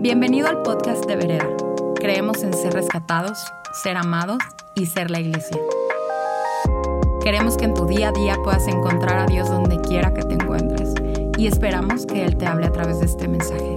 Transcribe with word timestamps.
Bienvenido 0.00 0.46
al 0.46 0.62
podcast 0.62 1.04
de 1.06 1.16
Vereda. 1.16 1.48
Creemos 1.96 2.44
en 2.44 2.54
ser 2.54 2.72
rescatados, 2.72 3.36
ser 3.82 3.96
amados 3.96 4.38
y 4.76 4.86
ser 4.86 5.10
la 5.10 5.18
iglesia. 5.18 5.58
Queremos 7.20 7.56
que 7.56 7.64
en 7.64 7.74
tu 7.74 7.84
día 7.84 8.10
a 8.10 8.12
día 8.12 8.36
puedas 8.44 8.68
encontrar 8.68 9.18
a 9.18 9.26
Dios 9.26 9.48
donde 9.48 9.80
quiera 9.80 10.14
que 10.14 10.22
te 10.22 10.34
encuentres 10.34 10.94
y 11.36 11.48
esperamos 11.48 12.06
que 12.06 12.24
Él 12.24 12.36
te 12.36 12.46
hable 12.46 12.66
a 12.66 12.72
través 12.72 13.00
de 13.00 13.06
este 13.06 13.26
mensaje. 13.26 13.74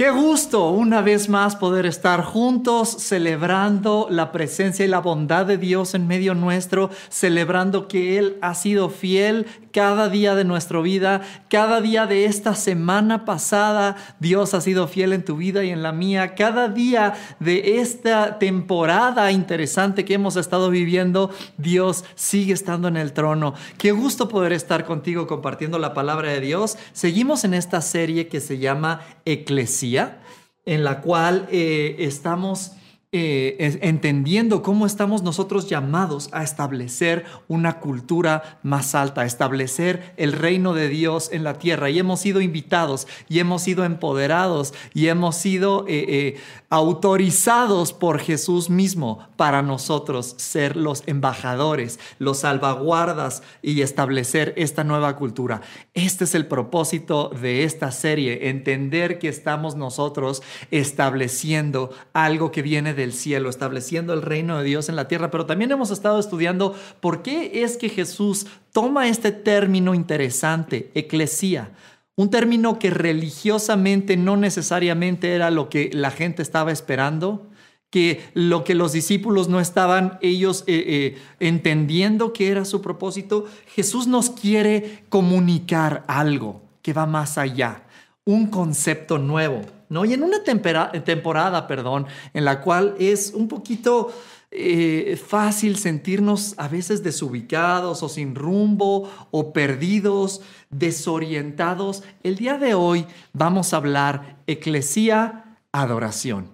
Qué 0.00 0.08
gusto 0.10 0.70
una 0.70 1.02
vez 1.02 1.28
más 1.28 1.56
poder 1.56 1.84
estar 1.84 2.24
juntos 2.24 2.88
celebrando 2.88 4.06
la 4.08 4.32
presencia 4.32 4.82
y 4.86 4.88
la 4.88 5.00
bondad 5.00 5.44
de 5.44 5.58
Dios 5.58 5.92
en 5.92 6.06
medio 6.06 6.34
nuestro, 6.34 6.88
celebrando 7.10 7.86
que 7.86 8.16
Él 8.16 8.38
ha 8.40 8.54
sido 8.54 8.88
fiel 8.88 9.44
cada 9.72 10.08
día 10.08 10.34
de 10.34 10.44
nuestra 10.44 10.80
vida, 10.80 11.22
cada 11.48 11.80
día 11.80 12.06
de 12.06 12.24
esta 12.24 12.54
semana 12.54 13.24
pasada, 13.24 13.96
Dios 14.18 14.54
ha 14.54 14.60
sido 14.60 14.88
fiel 14.88 15.12
en 15.12 15.24
tu 15.24 15.36
vida 15.36 15.64
y 15.64 15.70
en 15.70 15.82
la 15.82 15.92
mía, 15.92 16.34
cada 16.34 16.68
día 16.68 17.14
de 17.38 17.80
esta 17.80 18.38
temporada 18.38 19.30
interesante 19.32 20.04
que 20.04 20.14
hemos 20.14 20.36
estado 20.36 20.70
viviendo, 20.70 21.30
Dios 21.56 22.04
sigue 22.14 22.52
estando 22.52 22.88
en 22.88 22.96
el 22.96 23.12
trono. 23.12 23.54
Qué 23.78 23.92
gusto 23.92 24.28
poder 24.28 24.52
estar 24.52 24.84
contigo 24.84 25.26
compartiendo 25.26 25.78
la 25.78 25.94
palabra 25.94 26.30
de 26.30 26.40
Dios. 26.40 26.76
Seguimos 26.92 27.44
en 27.44 27.54
esta 27.54 27.80
serie 27.80 28.28
que 28.28 28.40
se 28.40 28.58
llama 28.58 29.00
Eclesia, 29.24 30.18
en 30.66 30.84
la 30.84 31.00
cual 31.00 31.46
eh, 31.50 31.96
estamos 32.00 32.72
eh, 33.12 33.80
entendiendo 33.82 34.62
cómo 34.62 34.86
estamos 34.86 35.24
nosotros 35.24 35.68
llamados 35.68 36.28
a 36.30 36.44
establecer 36.44 37.24
una 37.48 37.80
cultura 37.80 38.60
más 38.62 38.94
alta, 38.94 39.24
establecer 39.24 40.14
el 40.16 40.32
reino 40.32 40.74
de 40.74 40.88
Dios 40.88 41.28
en 41.32 41.42
la 41.42 41.54
tierra. 41.54 41.90
Y 41.90 41.98
hemos 41.98 42.20
sido 42.20 42.40
invitados 42.40 43.08
y 43.28 43.40
hemos 43.40 43.62
sido 43.62 43.84
empoderados 43.84 44.74
y 44.94 45.08
hemos 45.08 45.34
sido 45.34 45.86
eh, 45.88 46.04
eh, 46.08 46.36
autorizados 46.68 47.92
por 47.92 48.20
Jesús 48.20 48.70
mismo 48.70 49.26
para 49.34 49.60
nosotros 49.60 50.36
ser 50.38 50.76
los 50.76 51.02
embajadores, 51.06 51.98
los 52.20 52.38
salvaguardas 52.38 53.42
y 53.60 53.80
establecer 53.82 54.54
esta 54.56 54.84
nueva 54.84 55.16
cultura. 55.16 55.62
Este 55.94 56.22
es 56.22 56.36
el 56.36 56.46
propósito 56.46 57.30
de 57.30 57.64
esta 57.64 57.90
serie, 57.90 58.50
entender 58.50 59.18
que 59.18 59.26
estamos 59.26 59.74
nosotros 59.74 60.44
estableciendo 60.70 61.90
algo 62.12 62.52
que 62.52 62.62
viene 62.62 62.94
de 62.94 62.99
del 63.00 63.12
cielo, 63.12 63.50
estableciendo 63.50 64.14
el 64.14 64.22
reino 64.22 64.58
de 64.58 64.64
Dios 64.64 64.88
en 64.88 64.96
la 64.96 65.08
tierra, 65.08 65.30
pero 65.30 65.46
también 65.46 65.70
hemos 65.70 65.90
estado 65.90 66.18
estudiando 66.18 66.74
por 67.00 67.22
qué 67.22 67.62
es 67.64 67.76
que 67.76 67.88
Jesús 67.88 68.46
toma 68.72 69.08
este 69.08 69.32
término 69.32 69.94
interesante, 69.94 70.90
eclesía, 70.94 71.72
un 72.16 72.30
término 72.30 72.78
que 72.78 72.90
religiosamente 72.90 74.16
no 74.16 74.36
necesariamente 74.36 75.34
era 75.34 75.50
lo 75.50 75.68
que 75.68 75.90
la 75.92 76.10
gente 76.10 76.42
estaba 76.42 76.70
esperando, 76.70 77.48
que 77.90 78.20
lo 78.34 78.62
que 78.62 78.74
los 78.74 78.92
discípulos 78.92 79.48
no 79.48 79.58
estaban 79.58 80.18
ellos 80.22 80.64
eh, 80.66 80.84
eh, 80.86 81.18
entendiendo 81.40 82.32
que 82.32 82.48
era 82.48 82.64
su 82.64 82.80
propósito, 82.82 83.46
Jesús 83.74 84.06
nos 84.06 84.30
quiere 84.30 85.04
comunicar 85.08 86.04
algo 86.06 86.62
que 86.82 86.92
va 86.92 87.06
más 87.06 87.36
allá, 87.36 87.82
un 88.24 88.46
concepto 88.46 89.18
nuevo. 89.18 89.79
¿No? 89.90 90.06
Y 90.06 90.14
en 90.14 90.22
una 90.22 90.42
temporada, 90.42 91.66
perdón, 91.66 92.06
en 92.32 92.46
la 92.46 92.62
cual 92.62 92.94
es 92.98 93.32
un 93.34 93.48
poquito 93.48 94.10
eh, 94.52 95.20
fácil 95.22 95.76
sentirnos 95.76 96.54
a 96.56 96.66
veces 96.68 97.02
desubicados 97.02 98.02
o 98.02 98.08
sin 98.08 98.34
rumbo 98.34 99.10
o 99.30 99.52
perdidos, 99.52 100.40
desorientados, 100.70 102.02
el 102.22 102.36
día 102.36 102.56
de 102.56 102.74
hoy 102.74 103.06
vamos 103.32 103.74
a 103.74 103.76
hablar 103.76 104.38
eclesía, 104.46 105.58
adoración. 105.72 106.48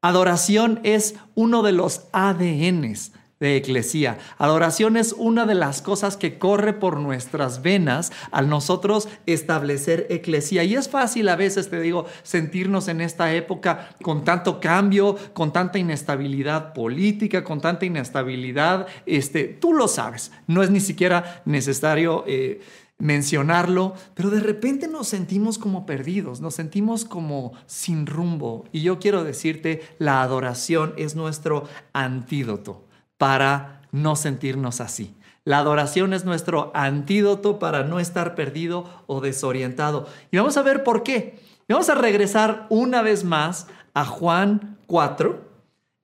Adoración 0.00 0.80
es 0.82 1.16
uno 1.34 1.62
de 1.62 1.72
los 1.72 2.02
ADNs 2.12 3.12
de 3.40 3.56
eclesía. 3.56 4.18
Adoración 4.38 4.96
es 4.96 5.12
una 5.12 5.44
de 5.44 5.54
las 5.54 5.82
cosas 5.82 6.16
que 6.16 6.38
corre 6.38 6.72
por 6.72 6.98
nuestras 6.98 7.62
venas 7.62 8.12
al 8.30 8.48
nosotros 8.48 9.08
establecer 9.26 10.06
eclesía. 10.10 10.64
Y 10.64 10.74
es 10.74 10.88
fácil 10.88 11.28
a 11.28 11.36
veces, 11.36 11.68
te 11.68 11.80
digo, 11.80 12.06
sentirnos 12.22 12.88
en 12.88 13.00
esta 13.00 13.34
época 13.34 13.90
con 14.02 14.24
tanto 14.24 14.60
cambio, 14.60 15.16
con 15.34 15.52
tanta 15.52 15.78
inestabilidad 15.78 16.72
política, 16.72 17.44
con 17.44 17.60
tanta 17.60 17.84
inestabilidad, 17.84 18.86
este, 19.04 19.44
tú 19.44 19.74
lo 19.74 19.88
sabes, 19.88 20.32
no 20.46 20.62
es 20.62 20.70
ni 20.70 20.80
siquiera 20.80 21.42
necesario... 21.44 22.24
Eh, 22.26 22.60
mencionarlo, 22.98 23.92
pero 24.14 24.30
de 24.30 24.40
repente 24.40 24.88
nos 24.88 25.08
sentimos 25.08 25.58
como 25.58 25.84
perdidos, 25.84 26.40
nos 26.40 26.54
sentimos 26.54 27.04
como 27.04 27.52
sin 27.66 28.06
rumbo. 28.06 28.64
Y 28.72 28.80
yo 28.80 28.98
quiero 28.98 29.22
decirte, 29.22 29.82
la 29.98 30.22
adoración 30.22 30.94
es 30.96 31.14
nuestro 31.14 31.64
antídoto 31.92 32.85
para 33.18 33.82
no 33.92 34.16
sentirnos 34.16 34.80
así. 34.80 35.16
La 35.44 35.58
adoración 35.58 36.12
es 36.12 36.24
nuestro 36.24 36.72
antídoto 36.74 37.58
para 37.58 37.84
no 37.84 38.00
estar 38.00 38.34
perdido 38.34 38.84
o 39.06 39.20
desorientado. 39.20 40.08
Y 40.32 40.38
vamos 40.38 40.56
a 40.56 40.62
ver 40.62 40.82
por 40.82 41.02
qué. 41.04 41.38
vamos 41.68 41.88
a 41.88 41.94
regresar 41.94 42.66
una 42.68 43.00
vez 43.02 43.22
más 43.22 43.68
a 43.94 44.04
Juan 44.04 44.76
4. 44.88 45.40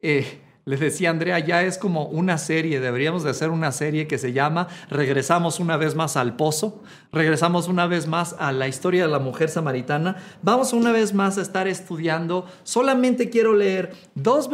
Eh, 0.00 0.40
les 0.64 0.78
decía 0.78 1.10
Andrea, 1.10 1.40
ya 1.40 1.62
es 1.62 1.76
como 1.76 2.06
una 2.06 2.38
serie, 2.38 2.78
deberíamos 2.78 3.24
de 3.24 3.30
hacer 3.30 3.50
una 3.50 3.72
serie 3.72 4.06
que 4.06 4.16
se 4.16 4.32
llama 4.32 4.68
Regresamos 4.88 5.58
una 5.58 5.76
vez 5.76 5.96
más 5.96 6.16
al 6.16 6.36
pozo, 6.36 6.82
regresamos 7.10 7.66
una 7.66 7.88
vez 7.88 8.06
más 8.06 8.36
a 8.38 8.52
la 8.52 8.68
historia 8.68 9.04
de 9.04 9.10
la 9.10 9.18
mujer 9.18 9.48
samaritana, 9.48 10.16
vamos 10.42 10.72
una 10.72 10.92
vez 10.92 11.14
más 11.14 11.36
a 11.36 11.42
estar 11.42 11.66
estudiando, 11.66 12.46
solamente 12.62 13.28
quiero 13.28 13.54
leer 13.54 13.92
dos, 14.14 14.48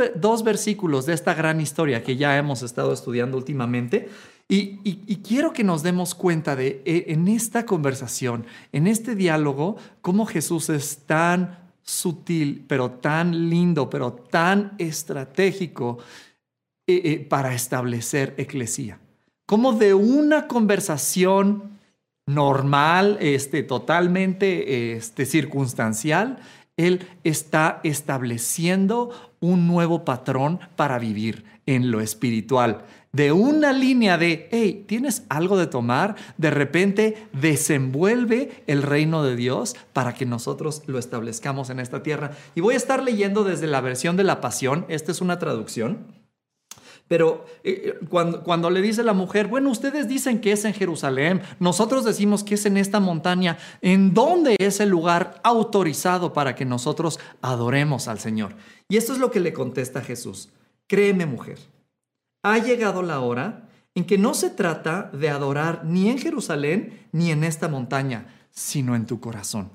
versículos 0.45 1.05
de 1.05 1.13
esta 1.13 1.35
gran 1.35 1.61
historia 1.61 2.03
que 2.03 2.17
ya 2.17 2.39
hemos 2.39 2.63
estado 2.63 2.93
estudiando 2.93 3.37
últimamente. 3.37 4.09
Y, 4.51 4.81
y, 4.83 5.17
quiero 5.17 5.53
que 5.53 5.63
nos 5.63 5.83
demos 5.83 6.15
cuenta 6.15 6.57
de 6.57 6.81
e, 6.87 7.13
en 7.13 7.29
esta 7.29 7.67
conversación, 7.67 8.47
en 8.73 8.87
este 8.87 9.15
diálogo, 9.15 9.77
cómo 10.01 10.25
Jesús 10.25 10.71
es 10.71 11.01
tan 11.05 11.68
sutil, 11.89 12.67
pero 12.69 12.91
tan 12.91 13.49
lindo, 13.49 13.89
pero 13.89 14.13
tan 14.13 14.75
estratégico 14.77 15.99
eh, 16.87 17.01
eh, 17.03 17.27
para 17.27 17.55
establecer 17.55 18.35
eclesía. 18.37 18.99
Como 19.47 19.73
de 19.73 19.95
una 19.95 20.47
conversación 20.47 21.79
normal, 22.27 23.17
este, 23.23 23.63
totalmente 23.63 24.93
este, 24.97 25.25
circunstancial, 25.25 26.39
él 26.77 27.09
está 27.25 27.81
estableciendo 27.85 29.33
un 29.41 29.67
nuevo 29.67 30.05
patrón 30.05 30.61
para 30.77 30.99
vivir 30.99 31.45
en 31.65 31.91
lo 31.91 32.03
espiritual 32.03 32.85
de 33.13 33.33
una 33.33 33.73
línea 33.73 34.19
de, 34.19 34.49
hey, 34.51 34.85
¿tienes 34.87 35.23
algo 35.29 35.57
de 35.57 35.67
tomar? 35.67 36.17
De 36.37 36.51
repente 36.51 37.29
desenvuelve 37.33 38.63
el 38.67 38.83
reino 38.83 39.23
de 39.23 39.37
Dios 39.37 39.77
para 39.93 40.15
que 40.15 40.27
nosotros 40.27 40.83
lo 40.87 40.99
establezcamos 40.99 41.71
en 41.71 41.81
esta 41.81 42.03
tierra. 42.03 42.33
Y 42.55 42.61
voy 42.61 42.75
a 42.75 42.79
estar 42.79 43.03
leyendo 43.03 43.45
desde 43.45 43.67
la 43.67 43.81
versión 43.81 44.17
de 44.17 44.25
la 44.25 44.41
pasión, 44.41 44.85
esta 44.89 45.13
es 45.13 45.21
una 45.21 45.39
traducción. 45.39 46.19
Pero 47.09 47.47
eh, 47.65 47.83
eh, 47.85 48.07
cuando, 48.11 48.45
cuando, 48.45 48.69
le 48.69 48.83
dice 48.83 49.03
la 49.03 49.15
mujer, 49.15 49.47
bueno, 49.47 49.71
ustedes 49.71 50.09
dicen 50.09 50.43
que 50.43 50.53
es 50.53 50.67
en 50.67 50.75
Jerusalén, 50.75 51.41
nosotros 51.59 52.05
decimos 52.05 52.45
que 52.45 52.55
es 52.57 52.67
en 52.67 52.77
esta 52.77 53.01
montaña, 53.01 53.57
¿en 53.81 54.13
dónde 54.13 54.57
es 54.59 54.79
el 54.81 54.91
lugar 54.91 55.41
autorizado 55.43 56.35
para 56.35 56.55
que 56.55 56.67
nosotros 56.67 57.19
adoremos 57.41 58.09
al 58.09 58.19
Señor? 58.19 58.57
Y 58.91 58.99
esto 58.99 59.15
es 59.15 59.19
lo 59.19 59.31
que 59.31 59.41
le 59.41 59.55
contesta 59.55 60.03
Jesús. 60.03 60.51
Créeme, 60.87 61.25
mujer, 61.25 61.59
ha 62.43 62.59
llegado 62.59 63.03
la 63.03 63.21
hora 63.21 63.69
en 63.95 64.05
que 64.05 64.19
no 64.19 64.35
se 64.35 64.51
trata 64.51 65.11
de 65.13 65.29
adorar 65.29 65.85
ni 65.85 66.09
en 66.09 66.19
Jerusalén 66.19 67.09
ni 67.13 67.31
en 67.31 67.45
esta 67.45 67.69
montaña, 67.69 68.27
sino 68.51 68.95
en 68.95 69.07
tu 69.07 69.21
corazón. 69.21 69.71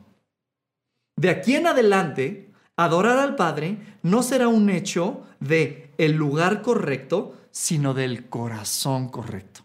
De 1.15 1.29
aquí 1.29 1.55
en 1.55 1.67
adelante, 1.67 2.51
adorar 2.75 3.19
al 3.19 3.35
Padre 3.35 3.77
no 4.01 4.23
será 4.23 4.47
un 4.47 4.69
hecho 4.69 5.23
de 5.39 5.93
el 5.97 6.13
lugar 6.13 6.61
correcto, 6.61 7.37
sino 7.51 7.93
del 7.93 8.29
corazón 8.29 9.09
correcto. 9.09 9.62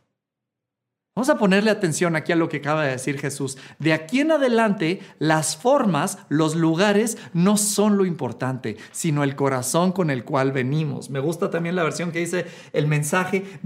Vamos 1.18 1.30
a 1.30 1.36
ponerle 1.36 1.72
atención 1.72 2.14
aquí 2.14 2.30
a 2.30 2.36
lo 2.36 2.48
que 2.48 2.58
acaba 2.58 2.84
de 2.84 2.92
decir 2.92 3.18
Jesús. 3.18 3.58
De 3.80 3.92
aquí 3.92 4.20
en 4.20 4.30
adelante, 4.30 5.00
las 5.18 5.56
formas, 5.56 6.18
los 6.28 6.54
lugares 6.54 7.18
no 7.32 7.56
son 7.56 7.98
lo 7.98 8.06
importante, 8.06 8.76
sino 8.92 9.24
el 9.24 9.34
corazón 9.34 9.90
con 9.90 10.10
el 10.10 10.22
cual 10.24 10.52
venimos. 10.52 11.10
Me 11.10 11.18
gusta 11.18 11.50
también 11.50 11.74
la 11.74 11.82
versión 11.82 12.12
que 12.12 12.20
dice 12.20 12.46
el 12.72 12.86
mensaje, 12.86 13.58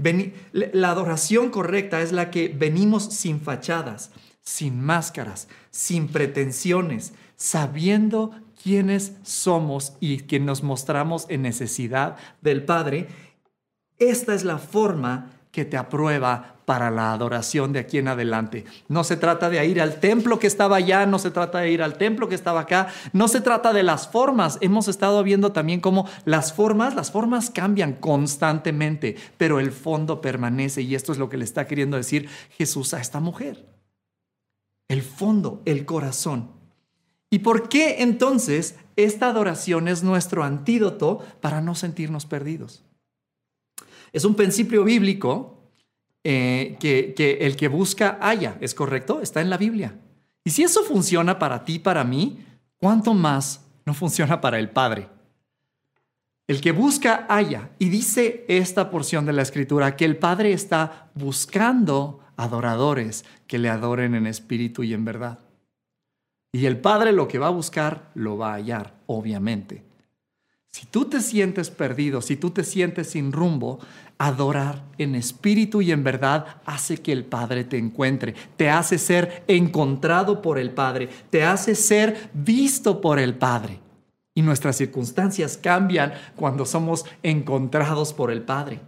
la 0.51 0.89
adoración 0.89 1.51
correcta 1.51 2.01
es 2.01 2.11
la 2.11 2.31
que 2.31 2.47
venimos 2.47 3.03
sin 3.13 3.39
fachadas, 3.39 4.09
sin 4.41 4.81
máscaras, 4.81 5.47
sin 5.69 6.07
pretensiones, 6.07 7.13
sabiendo 7.35 8.31
quiénes 8.63 9.13
somos 9.21 9.93
y 9.99 10.21
que 10.21 10.39
nos 10.39 10.63
mostramos 10.63 11.27
en 11.29 11.43
necesidad 11.43 12.17
del 12.41 12.65
Padre. 12.65 13.09
Esta 13.99 14.33
es 14.33 14.43
la 14.43 14.57
forma 14.57 15.29
que 15.51 15.65
te 15.65 15.77
aprueba 15.77 16.52
para 16.65 16.91
la 16.91 17.13
adoración 17.13 17.73
de 17.73 17.79
aquí 17.79 17.97
en 17.97 18.07
adelante. 18.07 18.65
No 18.87 19.03
se 19.03 19.17
trata 19.17 19.49
de 19.49 19.65
ir 19.65 19.81
al 19.81 19.99
templo 19.99 20.39
que 20.39 20.47
estaba 20.47 20.77
allá, 20.77 21.05
no 21.05 21.19
se 21.19 21.31
trata 21.31 21.59
de 21.59 21.71
ir 21.71 21.83
al 21.83 21.97
templo 21.97 22.29
que 22.29 22.35
estaba 22.35 22.61
acá, 22.61 22.87
no 23.11 23.27
se 23.27 23.41
trata 23.41 23.73
de 23.73 23.83
las 23.83 24.07
formas. 24.07 24.57
Hemos 24.61 24.87
estado 24.87 25.23
viendo 25.23 25.51
también 25.51 25.79
cómo 25.79 26.07
las 26.25 26.53
formas, 26.53 26.95
las 26.95 27.11
formas 27.11 27.49
cambian 27.49 27.93
constantemente, 27.93 29.15
pero 29.37 29.59
el 29.59 29.71
fondo 29.71 30.21
permanece 30.21 30.81
y 30.81 30.95
esto 30.95 31.11
es 31.11 31.17
lo 31.17 31.29
que 31.29 31.37
le 31.37 31.45
está 31.45 31.67
queriendo 31.67 31.97
decir 31.97 32.29
Jesús 32.57 32.93
a 32.93 33.01
esta 33.01 33.19
mujer. 33.19 33.65
El 34.87 35.01
fondo, 35.01 35.61
el 35.65 35.85
corazón. 35.85 36.51
¿Y 37.29 37.39
por 37.39 37.67
qué 37.67 38.03
entonces 38.03 38.75
esta 38.95 39.27
adoración 39.27 39.87
es 39.87 40.03
nuestro 40.03 40.43
antídoto 40.43 41.25
para 41.41 41.61
no 41.61 41.73
sentirnos 41.73 42.27
perdidos? 42.27 42.83
Es 44.11 44.23
un 44.23 44.35
principio 44.35 44.83
bíblico 44.83 45.62
eh, 46.23 46.77
que, 46.79 47.37
el 47.41 47.55
que 47.55 47.67
busca 47.67 48.17
haya, 48.21 48.57
¿es 48.61 48.73
correcto? 48.73 49.21
Está 49.21 49.41
en 49.41 49.49
la 49.49 49.57
Biblia. 49.57 49.99
Y 50.45 50.51
si 50.51 50.63
eso 50.63 50.83
funciona 50.83 51.37
para 51.37 51.65
ti, 51.65 51.79
para 51.79 52.03
mí, 52.03 52.45
¿cuánto 52.77 53.13
más 53.13 53.65
no 53.85 53.93
funciona 53.93 54.39
para 54.39 54.59
el 54.59 54.69
Padre? 54.69 55.09
El 56.47 56.61
que 56.61 56.71
busca 56.71 57.25
haya. 57.29 57.71
Y 57.79 57.89
dice 57.89 58.45
esta 58.47 58.89
porción 58.89 59.25
de 59.25 59.33
la 59.33 59.41
escritura 59.41 59.95
que 59.95 60.05
el 60.05 60.17
Padre 60.17 60.53
está 60.53 61.11
buscando 61.13 62.19
adoradores 62.35 63.25
que 63.47 63.59
le 63.59 63.69
adoren 63.69 64.15
en 64.15 64.27
espíritu 64.27 64.83
y 64.83 64.93
en 64.93 65.05
verdad. 65.05 65.39
Y 66.51 66.65
el 66.65 66.79
Padre 66.79 67.11
lo 67.11 67.27
que 67.27 67.39
va 67.39 67.47
a 67.47 67.51
buscar, 67.51 68.11
lo 68.13 68.37
va 68.37 68.51
a 68.51 68.55
hallar, 68.55 68.93
obviamente. 69.07 69.83
Si 70.73 70.87
tú 70.87 71.05
te 71.05 71.21
sientes 71.21 71.69
perdido, 71.69 72.19
si 72.19 72.35
tú 72.35 72.49
te 72.49 72.63
sientes 72.63 73.11
sin 73.11 73.31
rumbo, 73.31 73.77
adorar 74.17 74.83
en 74.97 75.13
espíritu 75.13 75.83
y 75.83 75.91
en 75.91 76.03
verdad 76.03 76.47
hace 76.65 76.97
que 76.97 77.11
el 77.11 77.25
Padre 77.25 77.63
te 77.63 77.77
encuentre, 77.77 78.33
te 78.57 78.71
hace 78.71 78.97
ser 78.97 79.43
encontrado 79.47 80.41
por 80.41 80.57
el 80.57 80.71
Padre, 80.71 81.09
te 81.29 81.43
hace 81.43 81.75
ser 81.75 82.31
visto 82.33 83.01
por 83.01 83.19
el 83.19 83.35
Padre. 83.35 83.81
Y 84.33 84.41
nuestras 84.41 84.75
circunstancias 84.75 85.57
cambian 85.57 86.13
cuando 86.35 86.65
somos 86.65 87.05
encontrados 87.21 88.11
por 88.11 88.31
el 88.31 88.41
Padre. 88.41 88.81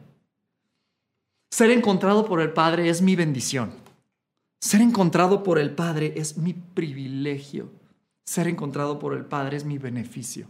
Ser 1.52 1.70
encontrado 1.70 2.26
por 2.26 2.42
el 2.42 2.52
Padre 2.52 2.90
es 2.90 3.04
mi 3.04 3.16
bendición. 3.16 3.70
Ser 4.60 4.82
encontrado 4.82 5.44
por 5.44 5.60
el 5.60 5.70
Padre 5.76 6.14
es 6.16 6.36
mi 6.36 6.54
privilegio. 6.54 7.70
Ser 8.26 8.48
encontrado 8.48 8.98
por 8.98 9.14
el 9.14 9.26
Padre 9.26 9.58
es 9.58 9.66
mi 9.66 9.78
beneficio. 9.78 10.48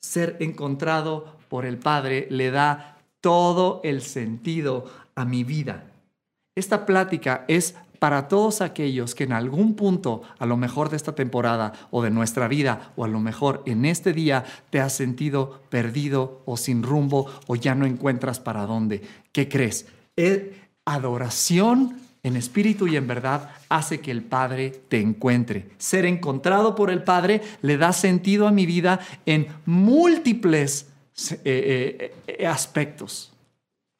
Ser 0.00 0.36
encontrado 0.40 1.36
por 1.48 1.66
el 1.66 1.78
Padre 1.78 2.26
le 2.30 2.50
da 2.50 2.98
todo 3.20 3.80
el 3.84 4.02
sentido 4.02 4.84
a 5.14 5.24
mi 5.24 5.44
vida. 5.44 5.84
Esta 6.54 6.86
plática 6.86 7.44
es 7.48 7.74
para 7.98 8.28
todos 8.28 8.60
aquellos 8.60 9.14
que 9.14 9.24
en 9.24 9.32
algún 9.32 9.74
punto, 9.74 10.22
a 10.38 10.46
lo 10.46 10.56
mejor 10.56 10.88
de 10.88 10.96
esta 10.96 11.14
temporada 11.14 11.72
o 11.90 12.02
de 12.02 12.10
nuestra 12.10 12.46
vida, 12.46 12.92
o 12.96 13.04
a 13.04 13.08
lo 13.08 13.18
mejor 13.18 13.62
en 13.66 13.84
este 13.84 14.12
día, 14.12 14.44
te 14.70 14.80
has 14.80 14.92
sentido 14.92 15.60
perdido 15.68 16.42
o 16.44 16.56
sin 16.56 16.82
rumbo 16.82 17.28
o 17.46 17.56
ya 17.56 17.74
no 17.74 17.86
encuentras 17.86 18.38
para 18.38 18.66
dónde. 18.66 19.02
¿Qué 19.32 19.48
crees? 19.48 19.86
adoración 20.84 22.00
en 22.28 22.36
espíritu 22.36 22.86
y 22.86 22.96
en 22.96 23.06
verdad 23.06 23.50
hace 23.68 24.00
que 24.00 24.10
el 24.10 24.22
Padre 24.22 24.70
te 24.88 25.00
encuentre. 25.00 25.70
Ser 25.78 26.04
encontrado 26.04 26.74
por 26.74 26.90
el 26.90 27.02
Padre 27.02 27.42
le 27.62 27.76
da 27.76 27.92
sentido 27.92 28.46
a 28.46 28.52
mi 28.52 28.66
vida 28.66 29.00
en 29.26 29.48
múltiples 29.66 30.88
eh, 31.30 31.40
eh, 31.44 32.14
eh, 32.26 32.46
aspectos. 32.46 33.32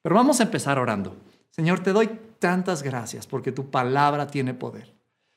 Pero 0.02 0.14
vamos 0.14 0.40
a 0.40 0.44
empezar 0.44 0.78
orando. 0.78 1.16
Señor, 1.50 1.80
te 1.80 1.92
doy 1.92 2.08
tantas 2.38 2.82
gracias 2.82 3.26
porque 3.26 3.50
tu 3.50 3.70
palabra 3.70 4.28
tiene 4.28 4.54
poder, 4.54 4.94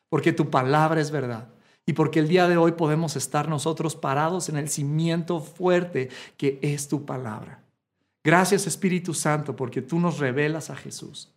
porque 0.10 0.34
tu 0.34 0.50
palabra 0.50 1.02
es 1.02 1.10
verdad 1.10 1.48
y 1.86 1.94
porque 1.94 2.20
el 2.20 2.28
día 2.28 2.48
de 2.48 2.58
hoy 2.58 2.74
podemos 2.74 3.16
estar 3.16 3.50
nosotros 3.50 3.96
parados 3.96 4.50
en 4.50 4.58
el 4.58 4.70
cimiento 4.70 5.40
fuerte 5.40 6.10
que 6.38 6.60
es 6.62 6.88
tu 6.88 7.06
palabra. 7.06 7.64
Gracias 8.24 8.68
Espíritu 8.68 9.16
Santo 9.16 9.56
porque 9.56 9.82
tú 9.82 10.00
nos 10.00 10.20
revelas 10.20 10.70
a 10.70 10.76
Jesús. 10.76 11.32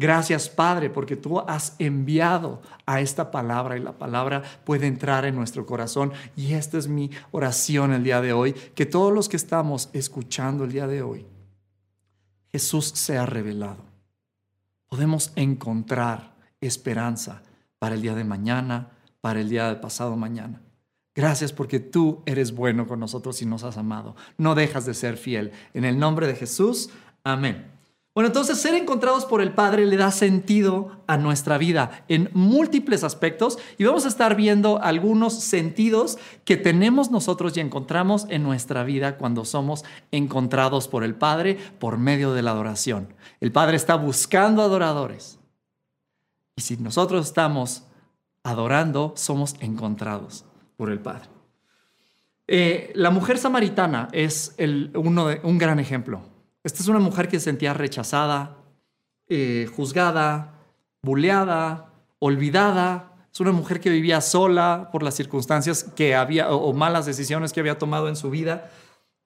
Gracias 0.00 0.48
Padre 0.48 0.90
porque 0.90 1.16
tú 1.16 1.40
has 1.40 1.74
enviado 1.80 2.62
a 2.86 3.00
esta 3.00 3.32
palabra 3.32 3.76
y 3.76 3.80
la 3.80 3.98
palabra 3.98 4.42
puede 4.64 4.86
entrar 4.86 5.24
en 5.24 5.34
nuestro 5.34 5.66
corazón. 5.66 6.12
Y 6.36 6.52
esta 6.54 6.78
es 6.78 6.86
mi 6.86 7.10
oración 7.32 7.92
el 7.92 8.04
día 8.04 8.20
de 8.20 8.32
hoy, 8.32 8.52
que 8.52 8.86
todos 8.86 9.12
los 9.12 9.28
que 9.28 9.36
estamos 9.36 9.90
escuchando 9.92 10.62
el 10.64 10.72
día 10.72 10.86
de 10.86 11.02
hoy, 11.02 11.26
Jesús 12.52 12.86
sea 12.94 13.26
revelado. 13.26 13.84
Podemos 14.88 15.32
encontrar 15.34 16.32
esperanza 16.60 17.42
para 17.80 17.96
el 17.96 18.02
día 18.02 18.14
de 18.14 18.24
mañana, 18.24 18.90
para 19.20 19.40
el 19.40 19.48
día 19.48 19.68
de 19.68 19.76
pasado 19.76 20.16
mañana. 20.16 20.62
Gracias 21.12 21.52
porque 21.52 21.80
tú 21.80 22.22
eres 22.24 22.54
bueno 22.54 22.86
con 22.86 23.00
nosotros 23.00 23.42
y 23.42 23.46
nos 23.46 23.64
has 23.64 23.76
amado. 23.76 24.14
No 24.36 24.54
dejas 24.54 24.86
de 24.86 24.94
ser 24.94 25.16
fiel. 25.16 25.50
En 25.74 25.84
el 25.84 25.98
nombre 25.98 26.28
de 26.28 26.36
Jesús, 26.36 26.90
amén. 27.24 27.77
Bueno, 28.18 28.30
entonces 28.30 28.58
ser 28.58 28.74
encontrados 28.74 29.26
por 29.26 29.40
el 29.40 29.52
Padre 29.52 29.86
le 29.86 29.96
da 29.96 30.10
sentido 30.10 30.90
a 31.06 31.16
nuestra 31.16 31.56
vida 31.56 32.04
en 32.08 32.30
múltiples 32.32 33.04
aspectos 33.04 33.60
y 33.78 33.84
vamos 33.84 34.06
a 34.06 34.08
estar 34.08 34.34
viendo 34.34 34.82
algunos 34.82 35.34
sentidos 35.34 36.18
que 36.44 36.56
tenemos 36.56 37.12
nosotros 37.12 37.56
y 37.56 37.60
encontramos 37.60 38.26
en 38.28 38.42
nuestra 38.42 38.82
vida 38.82 39.18
cuando 39.18 39.44
somos 39.44 39.84
encontrados 40.10 40.88
por 40.88 41.04
el 41.04 41.14
Padre 41.14 41.58
por 41.78 41.96
medio 41.96 42.32
de 42.32 42.42
la 42.42 42.50
adoración. 42.50 43.14
El 43.38 43.52
Padre 43.52 43.76
está 43.76 43.94
buscando 43.94 44.62
adoradores 44.62 45.38
y 46.56 46.62
si 46.62 46.76
nosotros 46.76 47.24
estamos 47.24 47.84
adorando, 48.42 49.12
somos 49.14 49.54
encontrados 49.60 50.44
por 50.76 50.90
el 50.90 50.98
Padre. 50.98 51.28
Eh, 52.48 52.90
la 52.96 53.10
mujer 53.10 53.38
samaritana 53.38 54.08
es 54.10 54.56
uno 54.96 55.28
de, 55.28 55.40
un 55.44 55.56
gran 55.56 55.78
ejemplo. 55.78 56.36
Esta 56.68 56.82
es 56.82 56.88
una 56.88 56.98
mujer 56.98 57.28
que 57.28 57.38
se 57.38 57.46
sentía 57.46 57.72
rechazada, 57.72 58.58
eh, 59.26 59.66
juzgada, 59.74 60.66
buleada, 61.00 61.94
olvidada. 62.18 63.26
Es 63.32 63.40
una 63.40 63.52
mujer 63.52 63.80
que 63.80 63.88
vivía 63.88 64.20
sola 64.20 64.90
por 64.92 65.02
las 65.02 65.14
circunstancias 65.14 65.84
que 65.96 66.14
había 66.14 66.50
o, 66.50 66.74
malas 66.74 67.06
decisiones 67.06 67.54
que 67.54 67.60
había 67.60 67.78
tomado 67.78 68.10
en 68.10 68.16
su 68.16 68.28
vida. 68.28 68.70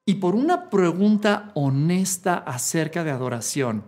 Y 0.06 0.14
por 0.14 0.36
una 0.36 0.70
pregunta 0.70 1.50
honesta 1.54 2.36
acerca 2.36 3.02
de 3.02 3.10
adoración, 3.10 3.86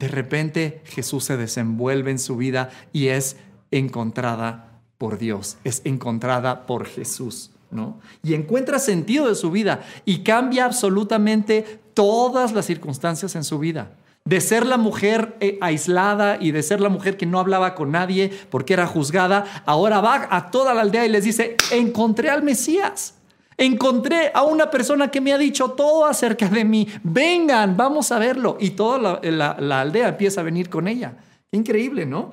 de 0.00 0.08
repente 0.08 0.82
Jesús 0.86 1.22
se 1.22 1.36
desenvuelve 1.36 2.10
en 2.10 2.18
su 2.18 2.36
vida 2.36 2.70
y 2.92 3.06
es 3.06 3.36
encontrada 3.70 4.82
por 4.98 5.18
Dios, 5.18 5.58
es 5.62 5.80
encontrada 5.84 6.66
por 6.66 6.86
Jesús. 6.86 7.52
¿no? 7.70 8.00
Y 8.24 8.34
encuentra 8.34 8.80
sentido 8.80 9.28
de 9.28 9.36
su 9.36 9.52
vida 9.52 9.82
y 10.04 10.24
cambia 10.24 10.64
absolutamente 10.64 11.82
todas 11.98 12.52
las 12.52 12.64
circunstancias 12.66 13.34
en 13.34 13.42
su 13.42 13.58
vida. 13.58 13.90
De 14.24 14.40
ser 14.40 14.64
la 14.64 14.76
mujer 14.76 15.34
eh, 15.40 15.58
aislada 15.60 16.38
y 16.40 16.52
de 16.52 16.62
ser 16.62 16.80
la 16.80 16.90
mujer 16.90 17.16
que 17.16 17.26
no 17.26 17.40
hablaba 17.40 17.74
con 17.74 17.90
nadie 17.90 18.30
porque 18.50 18.74
era 18.74 18.86
juzgada, 18.86 19.44
ahora 19.66 20.00
va 20.00 20.28
a 20.30 20.52
toda 20.52 20.74
la 20.74 20.82
aldea 20.82 21.06
y 21.06 21.08
les 21.08 21.24
dice, 21.24 21.56
encontré 21.72 22.30
al 22.30 22.44
Mesías. 22.44 23.14
Encontré 23.56 24.30
a 24.32 24.44
una 24.44 24.70
persona 24.70 25.10
que 25.10 25.20
me 25.20 25.32
ha 25.32 25.38
dicho 25.38 25.72
todo 25.72 26.04
acerca 26.04 26.48
de 26.48 26.64
mí. 26.64 26.86
Vengan, 27.02 27.76
vamos 27.76 28.12
a 28.12 28.20
verlo. 28.20 28.58
Y 28.60 28.70
toda 28.70 29.20
la, 29.20 29.56
la 29.58 29.80
aldea 29.80 30.10
empieza 30.10 30.42
a 30.42 30.44
venir 30.44 30.70
con 30.70 30.86
ella. 30.86 31.14
Increíble, 31.50 32.06
¿no? 32.06 32.30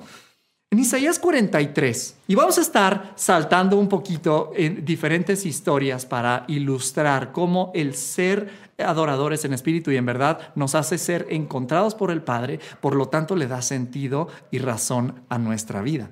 En 0.68 0.80
Isaías 0.80 1.20
43, 1.20 2.16
y 2.26 2.34
vamos 2.34 2.58
a 2.58 2.60
estar 2.60 3.12
saltando 3.14 3.78
un 3.78 3.88
poquito 3.88 4.50
en 4.56 4.84
diferentes 4.84 5.46
historias 5.46 6.04
para 6.04 6.44
ilustrar 6.48 7.30
cómo 7.30 7.70
el 7.72 7.94
ser 7.94 8.50
adoradores 8.76 9.44
en 9.44 9.52
espíritu 9.52 9.92
y 9.92 9.96
en 9.96 10.04
verdad 10.06 10.52
nos 10.56 10.74
hace 10.74 10.98
ser 10.98 11.28
encontrados 11.30 11.94
por 11.94 12.10
el 12.10 12.20
Padre, 12.20 12.58
por 12.80 12.96
lo 12.96 13.06
tanto 13.06 13.36
le 13.36 13.46
da 13.46 13.62
sentido 13.62 14.26
y 14.50 14.58
razón 14.58 15.22
a 15.28 15.38
nuestra 15.38 15.82
vida. 15.82 16.10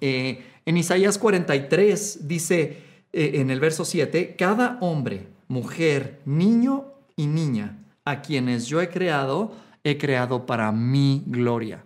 Eh, 0.00 0.44
en 0.66 0.76
Isaías 0.76 1.16
43 1.16 2.26
dice 2.26 2.82
eh, 3.12 3.30
en 3.34 3.50
el 3.50 3.60
verso 3.60 3.84
7, 3.84 4.34
cada 4.36 4.78
hombre, 4.80 5.28
mujer, 5.46 6.20
niño 6.24 6.86
y 7.14 7.28
niña 7.28 7.78
a 8.04 8.20
quienes 8.20 8.66
yo 8.66 8.80
he 8.80 8.88
creado, 8.88 9.52
he 9.84 9.96
creado 9.96 10.44
para 10.44 10.72
mi 10.72 11.22
gloria 11.24 11.84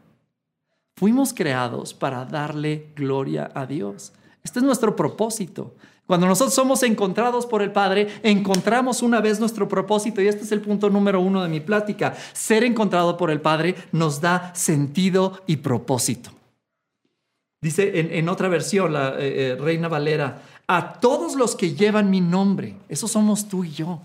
Fuimos 0.99 1.33
creados 1.33 1.95
para 1.95 2.25
darle 2.25 2.89
gloria 2.97 3.53
a 3.55 3.67
Dios. 3.67 4.13
Este 4.43 4.59
es 4.59 4.65
nuestro 4.65 4.97
propósito. 4.97 5.77
Cuando 6.09 6.27
nosotros 6.27 6.55
somos 6.55 6.83
encontrados 6.83 7.47
por 7.47 7.63
el 7.63 7.71
Padre, 7.71 8.09
encontramos 8.25 9.01
una 9.03 9.21
vez 9.21 9.39
nuestro 9.39 9.69
propósito 9.69 10.21
y 10.21 10.27
este 10.27 10.43
es 10.43 10.51
el 10.51 10.61
punto 10.61 10.91
número 10.91 11.21
uno 11.21 11.41
de 11.41 11.49
mi 11.49 11.61
plática. 11.61 12.17
Ser 12.33 12.65
encontrado 12.65 13.17
por 13.17 13.31
el 13.31 13.41
Padre 13.41 13.77
nos 13.93 14.21
da 14.21 14.53
sentido 14.57 15.41
y 15.47 15.59
propósito. 15.59 16.31
Dice 17.63 18.19
en, 18.19 18.29
otra 18.29 18.49
versión, 18.49 18.93
la 18.93 19.11
eh, 19.21 19.53
eh, 19.53 19.57
Reina 19.57 19.87
Valera, 19.87 20.43
a 20.67 20.95
todos 20.95 21.37
los 21.37 21.55
que 21.55 21.77
llevan 21.77 22.11
mi 22.11 22.21
nombre, 22.21 22.75
eso 22.89 23.07
somos 23.07 23.47
tú 23.47 23.63
y 23.63 23.71
yo. 23.71 24.01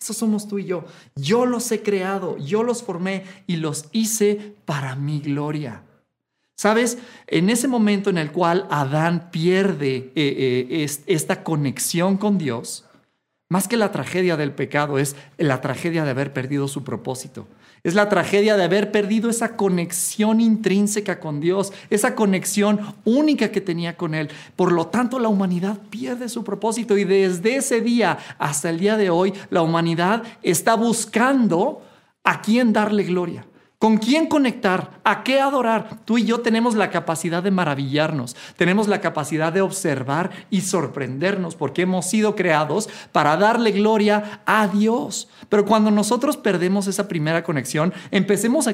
Eso 0.00 0.14
somos 0.14 0.48
tú 0.48 0.58
y 0.58 0.64
yo. 0.64 0.84
Yo 1.16 1.44
los 1.44 1.70
he 1.70 1.82
creado, 1.82 2.38
yo 2.38 2.62
los 2.62 2.82
formé 2.82 3.24
y 3.46 3.56
los 3.56 3.90
hice 3.92 4.54
para 4.64 4.96
mi 4.96 5.20
gloria. 5.20 5.82
¿Sabes? 6.60 6.98
En 7.26 7.48
ese 7.48 7.68
momento 7.68 8.10
en 8.10 8.18
el 8.18 8.32
cual 8.32 8.66
Adán 8.68 9.30
pierde 9.30 10.12
eh, 10.14 10.66
eh, 10.68 10.86
esta 11.06 11.42
conexión 11.42 12.18
con 12.18 12.36
Dios, 12.36 12.84
más 13.48 13.66
que 13.66 13.78
la 13.78 13.92
tragedia 13.92 14.36
del 14.36 14.52
pecado, 14.52 14.98
es 14.98 15.16
la 15.38 15.62
tragedia 15.62 16.04
de 16.04 16.10
haber 16.10 16.34
perdido 16.34 16.68
su 16.68 16.84
propósito. 16.84 17.46
Es 17.82 17.94
la 17.94 18.10
tragedia 18.10 18.58
de 18.58 18.64
haber 18.64 18.92
perdido 18.92 19.30
esa 19.30 19.56
conexión 19.56 20.38
intrínseca 20.38 21.18
con 21.18 21.40
Dios, 21.40 21.72
esa 21.88 22.14
conexión 22.14 22.94
única 23.06 23.50
que 23.50 23.62
tenía 23.62 23.96
con 23.96 24.14
Él. 24.14 24.28
Por 24.54 24.70
lo 24.70 24.88
tanto, 24.88 25.18
la 25.18 25.28
humanidad 25.28 25.78
pierde 25.88 26.28
su 26.28 26.44
propósito 26.44 26.98
y 26.98 27.04
desde 27.04 27.56
ese 27.56 27.80
día 27.80 28.18
hasta 28.38 28.68
el 28.68 28.78
día 28.78 28.98
de 28.98 29.08
hoy, 29.08 29.32
la 29.48 29.62
humanidad 29.62 30.24
está 30.42 30.74
buscando 30.74 31.80
a 32.22 32.42
quién 32.42 32.74
darle 32.74 33.04
gloria. 33.04 33.46
¿Con 33.80 33.96
quién 33.96 34.26
conectar? 34.26 35.00
¿A 35.04 35.24
qué 35.24 35.40
adorar? 35.40 36.00
Tú 36.04 36.18
y 36.18 36.24
yo 36.26 36.40
tenemos 36.40 36.74
la 36.74 36.90
capacidad 36.90 37.42
de 37.42 37.50
maravillarnos, 37.50 38.36
tenemos 38.58 38.88
la 38.88 39.00
capacidad 39.00 39.54
de 39.54 39.62
observar 39.62 40.30
y 40.50 40.60
sorprendernos 40.60 41.56
porque 41.56 41.80
hemos 41.80 42.04
sido 42.04 42.36
creados 42.36 42.90
para 43.10 43.38
darle 43.38 43.72
gloria 43.72 44.42
a 44.44 44.68
Dios. 44.68 45.30
Pero 45.48 45.64
cuando 45.64 45.90
nosotros 45.90 46.36
perdemos 46.36 46.88
esa 46.88 47.08
primera 47.08 47.42
conexión, 47.42 47.94
empezamos 48.10 48.66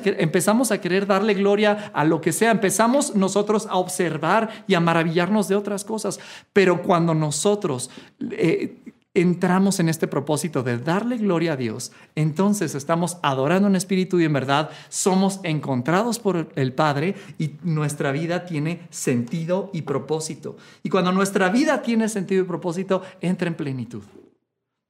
a 0.73 0.81
querer 0.81 1.07
darle 1.07 1.35
gloria 1.35 1.93
a 1.95 2.03
lo 2.03 2.21
que 2.21 2.33
sea, 2.33 2.51
empezamos 2.51 3.15
nosotros 3.15 3.69
a 3.71 3.77
observar 3.77 4.65
y 4.67 4.75
a 4.75 4.81
maravillarnos 4.81 5.47
de 5.47 5.55
otras 5.55 5.85
cosas. 5.85 6.19
Pero 6.53 6.83
cuando 6.83 7.15
nosotros... 7.15 7.91
Eh, 8.33 8.83
entramos 9.17 9.81
en 9.81 9.89
este 9.89 10.07
propósito 10.07 10.63
de 10.63 10.79
darle 10.79 11.17
gloria 11.17 11.55
a 11.55 11.57
Dios, 11.57 11.91
entonces 12.15 12.75
estamos 12.75 13.17
adorando 13.23 13.67
en 13.67 13.75
espíritu 13.75 14.21
y 14.21 14.25
en 14.25 14.35
verdad, 14.35 14.71
somos 14.91 15.41
encontrados 15.43 16.19
por 16.19 16.53
el 16.55 16.73
Padre 16.75 17.17
y 17.39 17.53
nuestra 17.63 18.13
vida 18.13 18.45
tiene 18.45 18.87
sentido 18.91 19.71
y 19.73 19.83
propósito. 19.83 20.57
Y 20.83 20.91
cuando 20.91 21.13
nuestra 21.13 21.49
vida 21.49 21.81
tiene 21.81 22.09
sentido 22.11 22.43
y 22.43 22.47
propósito, 22.47 23.03
entra 23.23 23.49
en 23.49 23.55
plenitud. 23.55 24.03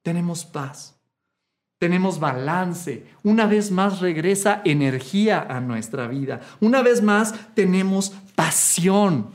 Tenemos 0.03 0.45
paz. 0.45 0.97
Tenemos 1.79 2.19
balance. 2.19 3.05
Una 3.23 3.45
vez 3.45 3.71
más 3.71 4.01
regresa 4.01 4.61
energía 4.65 5.45
a 5.47 5.61
nuestra 5.61 6.07
vida. 6.07 6.41
Una 6.59 6.81
vez 6.81 7.01
más 7.01 7.33
tenemos 7.53 8.13
pasión 8.35 9.29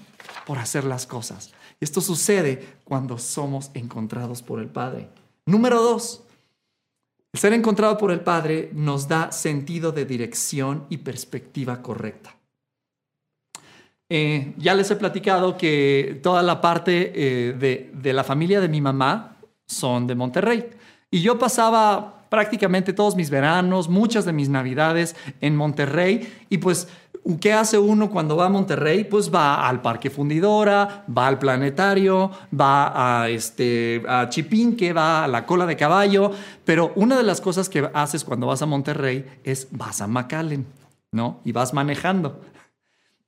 por 0.45 0.59
hacer 0.59 0.85
las 0.85 1.07
cosas. 1.07 1.53
Esto 1.83 2.01
sucede 2.01 2.77
cuando 2.93 3.17
somos 3.17 3.71
encontrados 3.73 4.43
por 4.43 4.61
el 4.61 4.69
Padre. 4.69 5.09
Número 5.47 5.81
dos, 5.81 6.25
ser 7.33 7.55
encontrado 7.55 7.97
por 7.97 8.11
el 8.11 8.21
Padre 8.21 8.69
nos 8.75 9.09
da 9.09 9.33
sentido 9.33 9.93
de 9.93 10.05
dirección 10.05 10.85
y 10.91 10.99
perspectiva 10.99 11.81
correcta. 11.81 12.37
Eh, 14.11 14.53
ya 14.59 14.75
les 14.75 14.91
he 14.91 14.97
platicado 14.97 15.57
que 15.57 16.21
toda 16.23 16.43
la 16.43 16.61
parte 16.61 17.13
eh, 17.15 17.55
de, 17.55 17.91
de 17.95 18.13
la 18.13 18.25
familia 18.25 18.61
de 18.61 18.69
mi 18.69 18.83
mamá 18.83 19.39
son 19.67 20.07
de 20.07 20.15
Monterrey. 20.15 20.69
Y 21.11 21.23
yo 21.23 21.39
pasaba 21.39 22.27
prácticamente 22.29 22.93
todos 22.93 23.17
mis 23.17 23.31
veranos, 23.31 23.89
muchas 23.89 24.27
de 24.27 24.35
mis 24.35 24.51
navidades 24.51 25.17
en 25.41 25.57
Monterrey 25.57 26.31
y 26.51 26.59
pues 26.59 26.89
¿Qué 27.41 27.53
hace 27.53 27.79
uno 27.79 28.11
cuando 28.11 28.37
va 28.37 28.47
a 28.47 28.49
Monterrey? 28.49 29.05
Pues 29.05 29.33
va 29.33 29.69
al 29.69 29.81
Parque 29.81 30.11
Fundidora, 30.11 31.05
va 31.17 31.29
al 31.29 31.39
Planetario, 31.39 32.33
va 32.59 33.23
a, 33.23 33.29
este, 33.29 34.03
a 34.09 34.29
Chipinque, 34.29 34.93
va 34.93 35.23
a 35.23 35.29
la 35.29 35.47
cola 35.47 35.65
de 35.67 35.77
caballo. 35.77 36.33
Pero 36.65 36.93
una 36.97 37.17
de 37.17 37.23
las 37.23 37.41
cosas 37.41 37.69
que 37.69 37.89
haces 37.95 38.25
cuando 38.25 38.49
vas 38.49 38.63
a 38.63 38.67
Monterrey 38.67 39.25
es 39.45 39.69
vas 39.71 40.01
a 40.01 40.09
McAllen, 40.09 40.67
¿no? 41.13 41.41
Y 41.45 41.53
vas 41.53 41.73
manejando. 41.73 42.41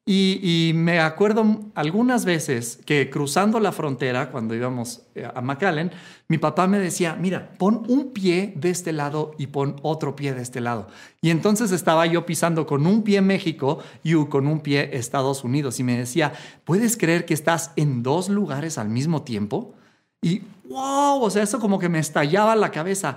Y, 0.07 0.73
me 0.75 1.01
acuerdo 1.01 1.61
algunas 1.75 2.27
veces 2.27 2.79
que 2.85 3.09
cruzando 3.09 3.59
la 3.59 3.73
frontera, 3.73 4.31
cuando 4.31 4.55
íbamos 4.55 5.01
eh, 5.15 5.27
a 5.35 5.41
McAllen, 5.41 5.93
mi 6.29 6.37
papá 6.37 6.67
me 6.67 6.79
decía, 6.79 7.17
mira, 7.19 7.53
pon 7.57 7.85
un 7.89 8.13
pie 8.13 8.53
de 8.55 8.69
este 8.69 8.93
lado 8.93 9.35
y 9.39 9.47
pon 9.47 9.77
otro 9.81 10.15
pie 10.15 10.35
de 10.35 10.43
este 10.43 10.61
lado. 10.61 10.89
Y 11.23 11.31
entonces 11.31 11.73
estaba 11.73 12.05
yo 12.05 12.27
pisando 12.27 12.67
con 12.67 12.87
un 12.87 13.03
pie 13.03 13.23
México 13.23 13.79
y 14.03 14.15
con 14.27 14.47
un 14.47 14.61
pie 14.61 14.91
Estados 14.93 15.43
Unidos. 15.43 15.81
Y 15.81 15.85
me 15.85 15.97
decía, 15.97 16.35
¿puedes 16.65 16.99
creer 16.99 17.25
que 17.25 17.33
estás 17.33 17.71
en 17.77 18.03
dos 18.03 18.29
lugares 18.29 18.77
al 18.77 18.91
mismo 18.91 19.23
tiempo? 19.23 19.75
Y 20.21 20.43
wow, 20.69 21.23
o 21.23 21.31
sea, 21.31 21.43
eso 21.43 21.59
como 21.59 21.79
que 21.79 21.89
me 21.89 21.99
estallaba 21.99 22.55
la 22.57 22.71
cabeza. 22.71 23.17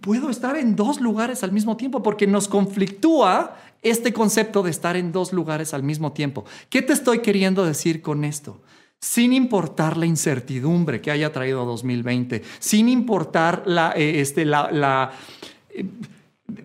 Puedo 0.00 0.30
estar 0.30 0.56
en 0.56 0.74
dos 0.74 1.00
lugares 1.00 1.44
al 1.44 1.52
mismo 1.52 1.76
tiempo 1.76 2.02
porque 2.02 2.26
nos 2.26 2.48
conflictúa 2.48 3.56
este 3.84 4.12
concepto 4.12 4.62
de 4.62 4.70
estar 4.70 4.96
en 4.96 5.12
dos 5.12 5.32
lugares 5.32 5.74
al 5.74 5.82
mismo 5.82 6.12
tiempo. 6.12 6.44
¿Qué 6.68 6.82
te 6.82 6.92
estoy 6.92 7.20
queriendo 7.20 7.64
decir 7.64 8.02
con 8.02 8.24
esto? 8.24 8.60
Sin 8.98 9.32
importar 9.32 9.96
la 9.96 10.06
incertidumbre 10.06 11.00
que 11.00 11.10
haya 11.10 11.32
traído 11.32 11.64
2020, 11.64 12.42
sin 12.58 12.88
importar 12.88 13.64
eh, 13.94 14.20
este, 14.20 14.42
eh, 14.42 15.84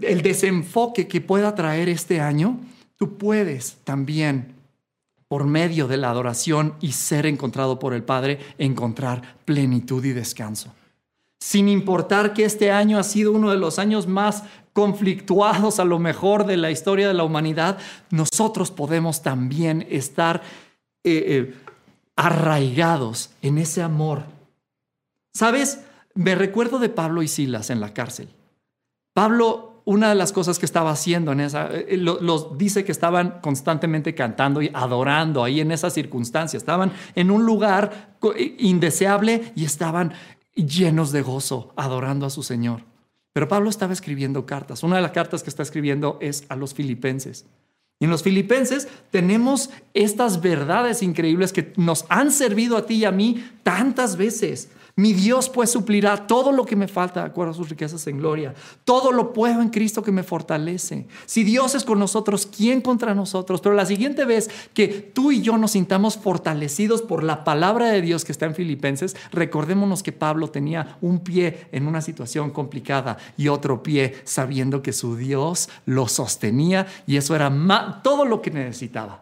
el 0.01 0.21
desenfoque 0.21 1.07
que 1.07 1.21
pueda 1.21 1.53
traer 1.53 1.89
este 1.89 2.21
año, 2.21 2.57
tú 2.97 3.17
puedes 3.17 3.77
también, 3.83 4.53
por 5.27 5.45
medio 5.45 5.87
de 5.87 5.97
la 5.97 6.09
adoración 6.09 6.75
y 6.79 6.93
ser 6.93 7.25
encontrado 7.25 7.77
por 7.77 7.93
el 7.93 8.03
Padre, 8.03 8.39
encontrar 8.57 9.35
plenitud 9.45 10.03
y 10.05 10.13
descanso 10.13 10.73
sin 11.39 11.69
importar 11.69 12.33
que 12.33 12.43
este 12.43 12.69
año 12.69 12.99
ha 12.99 13.03
sido 13.03 13.31
uno 13.31 13.49
de 13.49 13.57
los 13.57 13.79
años 13.79 14.07
más 14.07 14.43
conflictuados 14.79 15.77
a 15.81 15.83
lo 15.83 15.99
mejor 15.99 16.45
de 16.45 16.55
la 16.55 16.71
historia 16.71 17.09
de 17.09 17.13
la 17.13 17.25
humanidad, 17.25 17.79
nosotros 18.11 18.71
podemos 18.71 19.21
también 19.21 19.85
estar 19.89 20.41
eh, 21.03 21.23
eh, 21.27 21.53
arraigados 22.15 23.31
en 23.41 23.57
ese 23.57 23.81
amor. 23.81 24.23
¿Sabes? 25.33 25.81
Me 26.13 26.33
recuerdo 26.33 26.79
de 26.79 26.87
Pablo 26.87 27.21
y 27.21 27.27
Silas 27.27 27.69
en 27.71 27.81
la 27.81 27.93
cárcel. 27.93 28.29
Pablo, 29.13 29.81
una 29.83 30.07
de 30.07 30.15
las 30.15 30.31
cosas 30.31 30.57
que 30.59 30.65
estaba 30.65 30.91
haciendo 30.91 31.33
en 31.33 31.41
esa, 31.41 31.67
eh, 31.73 31.97
los 31.97 32.57
dice 32.57 32.85
que 32.85 32.93
estaban 32.93 33.41
constantemente 33.41 34.15
cantando 34.15 34.61
y 34.61 34.71
adorando 34.73 35.43
ahí 35.43 35.59
en 35.59 35.73
esa 35.73 35.89
circunstancia. 35.89 36.55
Estaban 36.55 36.93
en 37.15 37.31
un 37.31 37.45
lugar 37.45 38.15
indeseable 38.59 39.51
y 39.57 39.65
estaban 39.65 40.13
llenos 40.55 41.11
de 41.11 41.21
gozo, 41.21 41.73
adorando 41.75 42.25
a 42.25 42.29
su 42.29 42.43
Señor. 42.43 42.88
Pero 43.33 43.47
Pablo 43.47 43.69
estaba 43.69 43.93
escribiendo 43.93 44.45
cartas. 44.45 44.83
Una 44.83 44.97
de 44.97 45.01
las 45.01 45.11
cartas 45.11 45.43
que 45.43 45.49
está 45.49 45.63
escribiendo 45.63 46.17
es 46.21 46.45
a 46.49 46.55
los 46.55 46.73
filipenses. 46.73 47.45
Y 47.99 48.05
en 48.05 48.11
los 48.11 48.23
filipenses 48.23 48.87
tenemos 49.11 49.69
estas 49.93 50.41
verdades 50.41 51.03
increíbles 51.03 51.51
que 51.51 51.73
nos 51.75 52.05
han 52.07 52.31
servido 52.31 52.77
a 52.77 52.85
ti 52.85 52.95
y 52.95 53.05
a 53.05 53.11
mí 53.11 53.43
tantas 53.69 54.17
veces. 54.17 54.69
Mi 54.95 55.13
Dios 55.13 55.47
pues 55.47 55.69
suplirá 55.69 56.25
todo 56.25 56.51
lo 56.51 56.65
que 56.65 56.75
me 56.75 56.87
falta 56.87 57.19
de 57.21 57.27
acuerdo 57.27 57.51
a 57.51 57.55
sus 57.55 57.69
riquezas 57.69 58.07
en 58.07 58.17
gloria. 58.17 58.55
Todo 58.83 59.11
lo 59.11 59.31
puedo 59.31 59.61
en 59.61 59.69
Cristo 59.69 60.01
que 60.01 60.11
me 60.11 60.23
fortalece. 60.23 61.07
Si 61.27 61.43
Dios 61.43 61.75
es 61.75 61.83
con 61.83 61.99
nosotros, 61.99 62.47
¿quién 62.47 62.81
contra 62.81 63.13
nosotros? 63.13 63.61
Pero 63.61 63.75
la 63.75 63.85
siguiente 63.85 64.25
vez 64.25 64.49
que 64.73 64.87
tú 64.87 65.31
y 65.31 65.43
yo 65.43 65.55
nos 65.59 65.71
sintamos 65.71 66.17
fortalecidos 66.17 67.03
por 67.03 67.23
la 67.23 67.43
palabra 67.43 67.91
de 67.91 68.01
Dios 68.01 68.25
que 68.25 68.31
está 68.31 68.47
en 68.47 68.55
Filipenses, 68.55 69.15
recordémonos 69.31 70.01
que 70.01 70.11
Pablo 70.11 70.49
tenía 70.49 70.97
un 70.99 71.19
pie 71.19 71.67
en 71.71 71.85
una 71.85 72.01
situación 72.01 72.49
complicada 72.49 73.17
y 73.37 73.49
otro 73.49 73.83
pie 73.83 74.15
sabiendo 74.23 74.81
que 74.81 74.93
su 74.93 75.15
Dios 75.15 75.69
lo 75.85 76.07
sostenía 76.07 76.87
y 77.05 77.17
eso 77.17 77.35
era 77.35 77.51
todo 78.03 78.25
lo 78.25 78.41
que 78.41 78.49
necesitaba. 78.49 79.21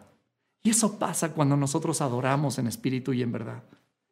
Y 0.62 0.70
eso 0.70 0.98
pasa 0.98 1.32
cuando 1.32 1.54
nosotros 1.54 2.00
adoramos 2.00 2.58
en 2.58 2.66
espíritu 2.66 3.12
y 3.12 3.22
en 3.22 3.32
verdad. 3.32 3.62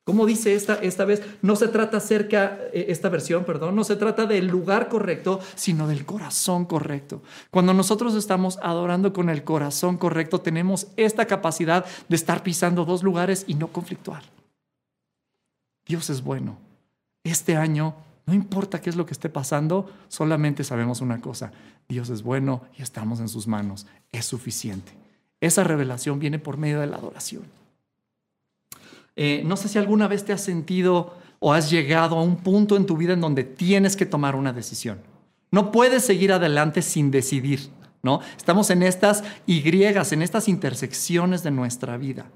Como 0.06 0.24
dice 0.24 0.54
esta, 0.54 0.74
esta 0.74 1.04
vez, 1.04 1.20
no 1.42 1.56
se 1.56 1.66
trata 1.66 1.96
acerca, 1.96 2.60
eh, 2.72 2.86
esta 2.90 3.08
versión, 3.08 3.44
perdón, 3.44 3.74
no 3.74 3.82
se 3.82 3.96
trata 3.96 4.24
del 4.24 4.46
lugar 4.46 4.88
correcto, 4.88 5.40
sino 5.56 5.88
del 5.88 6.06
corazón 6.06 6.64
correcto. 6.64 7.24
Cuando 7.50 7.74
nosotros 7.74 8.14
estamos 8.14 8.60
adorando 8.62 9.12
con 9.12 9.28
el 9.30 9.42
corazón 9.42 9.98
correcto, 9.98 10.40
tenemos 10.40 10.86
esta 10.96 11.26
capacidad 11.26 11.84
de 12.08 12.14
estar 12.14 12.44
pisando 12.44 12.84
dos 12.84 13.02
lugares 13.02 13.46
y 13.48 13.54
no 13.54 13.66
conflictuar. 13.72 14.22
Dios 15.84 16.08
es 16.08 16.22
bueno. 16.22 16.56
Este 17.24 17.56
año, 17.56 17.96
no 18.26 18.34
importa 18.34 18.80
qué 18.80 18.90
es 18.90 18.94
lo 18.94 19.06
que 19.06 19.12
esté 19.12 19.28
pasando, 19.28 19.90
solamente 20.06 20.62
sabemos 20.62 21.00
una 21.00 21.20
cosa, 21.20 21.50
Dios 21.88 22.10
es 22.10 22.22
bueno 22.22 22.62
y 22.78 22.82
estamos 22.82 23.18
en 23.18 23.28
sus 23.28 23.48
manos. 23.48 23.88
Es 24.12 24.26
suficiente. 24.26 24.92
Esa 25.40 25.64
revelación 25.64 26.20
viene 26.20 26.38
por 26.38 26.58
medio 26.58 26.78
de 26.78 26.86
la 26.86 26.96
adoración. 26.96 27.55
Eh, 29.16 29.42
no 29.44 29.56
sé 29.56 29.68
si 29.68 29.78
alguna 29.78 30.08
vez 30.08 30.24
te 30.24 30.32
has 30.32 30.42
sentido 30.42 31.14
o 31.38 31.52
has 31.52 31.70
llegado 31.70 32.16
a 32.16 32.22
un 32.22 32.36
punto 32.36 32.76
en 32.76 32.86
tu 32.86 32.96
vida 32.96 33.14
en 33.14 33.20
donde 33.20 33.44
tienes 33.44 33.96
que 33.96 34.06
tomar 34.06 34.36
una 34.36 34.52
decisión. 34.52 35.00
No 35.50 35.72
puedes 35.72 36.04
seguir 36.04 36.32
adelante 36.32 36.82
sin 36.82 37.10
decidir, 37.10 37.70
¿no? 38.02 38.20
Estamos 38.36 38.70
en 38.70 38.82
estas 38.82 39.24
Y, 39.46 39.66
en 39.66 40.22
estas 40.22 40.48
intersecciones 40.48 41.42
de 41.42 41.50
nuestra 41.50 41.96
vida. 41.96 42.26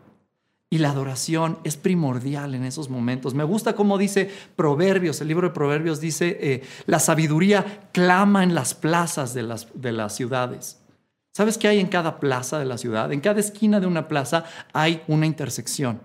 Y 0.72 0.78
la 0.78 0.90
adoración 0.90 1.58
es 1.64 1.76
primordial 1.76 2.54
en 2.54 2.64
esos 2.64 2.88
momentos. 2.88 3.34
Me 3.34 3.42
gusta 3.42 3.74
cómo 3.74 3.98
dice 3.98 4.30
Proverbios, 4.54 5.20
el 5.20 5.28
libro 5.28 5.48
de 5.48 5.54
Proverbios 5.54 6.00
dice, 6.00 6.38
eh, 6.40 6.62
la 6.86 7.00
sabiduría 7.00 7.88
clama 7.90 8.44
en 8.44 8.54
las 8.54 8.74
plazas 8.74 9.34
de 9.34 9.42
las, 9.42 9.66
de 9.74 9.90
las 9.90 10.14
ciudades. 10.14 10.78
¿Sabes 11.32 11.58
qué 11.58 11.66
hay 11.66 11.80
en 11.80 11.88
cada 11.88 12.20
plaza 12.20 12.60
de 12.60 12.66
la 12.66 12.78
ciudad? 12.78 13.12
En 13.12 13.20
cada 13.20 13.40
esquina 13.40 13.80
de 13.80 13.86
una 13.86 14.06
plaza 14.06 14.44
hay 14.72 15.02
una 15.08 15.26
intersección. 15.26 16.00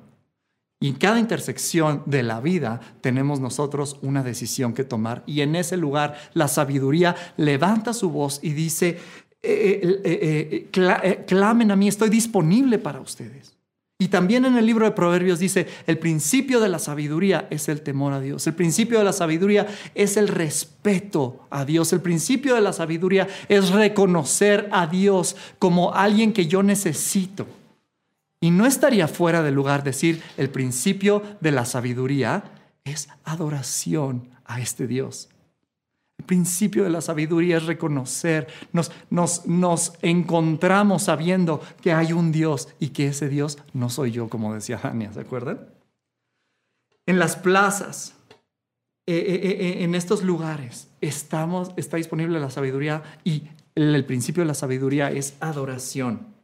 Y 0.79 0.89
en 0.89 0.95
cada 0.95 1.19
intersección 1.19 2.03
de 2.05 2.21
la 2.23 2.41
vida 2.41 2.79
tenemos 3.01 3.39
nosotros 3.39 3.97
una 4.01 4.23
decisión 4.23 4.73
que 4.73 4.83
tomar. 4.83 5.23
Y 5.25 5.41
en 5.41 5.55
ese 5.55 5.77
lugar 5.77 6.15
la 6.33 6.47
sabiduría 6.47 7.15
levanta 7.37 7.93
su 7.93 8.09
voz 8.09 8.39
y 8.43 8.51
dice, 8.51 8.99
eh, 9.41 10.01
eh, 10.03 11.25
clamen 11.25 11.71
a 11.71 11.75
mí, 11.75 11.87
estoy 11.87 12.09
disponible 12.09 12.77
para 12.77 12.99
ustedes. 12.99 13.55
Y 13.97 14.09
también 14.09 14.43
en 14.43 14.57
el 14.57 14.65
libro 14.65 14.85
de 14.85 14.91
Proverbios 14.91 15.39
dice, 15.39 15.67
el 15.87 15.97
principio 15.97 16.59
de 16.59 16.67
la 16.67 16.79
sabiduría 16.79 17.47
es 17.49 17.69
el 17.69 17.81
temor 17.81 18.11
a 18.11 18.19
Dios. 18.19 18.45
El 18.45 18.53
principio 18.53 18.97
de 18.97 19.05
la 19.05 19.13
sabiduría 19.13 19.67
es 19.95 20.17
el 20.17 20.27
respeto 20.27 21.47
a 21.49 21.63
Dios. 21.63 21.93
El 21.93 22.01
principio 22.01 22.55
de 22.55 22.61
la 22.61 22.73
sabiduría 22.73 23.29
es 23.47 23.69
reconocer 23.69 24.67
a 24.73 24.87
Dios 24.87 25.37
como 25.59 25.93
alguien 25.93 26.33
que 26.33 26.47
yo 26.47 26.61
necesito. 26.61 27.47
Y 28.39 28.51
no 28.51 28.65
estaría 28.65 29.07
fuera 29.07 29.41
de 29.41 29.51
lugar 29.51 29.83
decir, 29.83 30.21
el 30.37 30.49
principio 30.49 31.23
de 31.41 31.51
la 31.51 31.65
sabiduría 31.65 32.43
es 32.83 33.09
adoración 33.23 34.29
a 34.45 34.61
este 34.61 34.87
Dios. 34.87 35.29
El 36.17 36.25
principio 36.25 36.83
de 36.83 36.89
la 36.89 37.01
sabiduría 37.01 37.57
es 37.57 37.65
reconocer, 37.65 38.47
nos, 38.71 38.91
nos, 39.09 39.45
nos 39.45 39.93
encontramos 40.01 41.03
sabiendo 41.03 41.61
que 41.81 41.91
hay 41.91 42.13
un 42.13 42.31
Dios 42.31 42.69
y 42.79 42.89
que 42.89 43.07
ese 43.07 43.27
Dios 43.27 43.57
no 43.73 43.89
soy 43.89 44.11
yo, 44.11 44.29
como 44.29 44.53
decía 44.53 44.79
Dania, 44.81 45.11
¿se 45.11 45.19
acuerdan? 45.19 45.67
En 47.05 47.19
las 47.19 47.35
plazas, 47.35 48.15
eh, 49.07 49.15
eh, 49.15 49.57
eh, 49.59 49.83
en 49.83 49.93
estos 49.93 50.23
lugares, 50.23 50.87
estamos, 51.01 51.71
está 51.75 51.97
disponible 51.97 52.39
la 52.39 52.49
sabiduría 52.49 53.03
y 53.23 53.43
el 53.75 54.05
principio 54.05 54.41
de 54.41 54.47
la 54.47 54.53
sabiduría 54.53 55.11
es 55.11 55.35
adoración. 55.41 56.34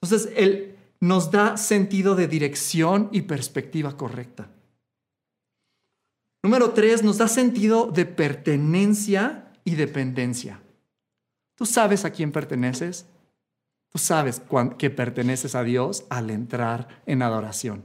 Entonces, 0.00 0.32
él 0.36 0.76
nos 1.00 1.30
da 1.30 1.56
sentido 1.56 2.14
de 2.14 2.28
dirección 2.28 3.08
y 3.12 3.22
perspectiva 3.22 3.96
correcta. 3.96 4.48
Número 6.42 6.70
tres, 6.70 7.02
nos 7.02 7.18
da 7.18 7.28
sentido 7.28 7.90
de 7.90 8.06
pertenencia 8.06 9.52
y 9.64 9.74
dependencia. 9.74 10.60
Tú 11.56 11.66
sabes 11.66 12.04
a 12.04 12.10
quién 12.10 12.32
perteneces. 12.32 13.06
Tú 13.90 13.98
sabes 13.98 14.42
que 14.76 14.90
perteneces 14.90 15.54
a 15.54 15.64
Dios 15.64 16.04
al 16.10 16.30
entrar 16.30 17.02
en 17.06 17.22
adoración. 17.22 17.84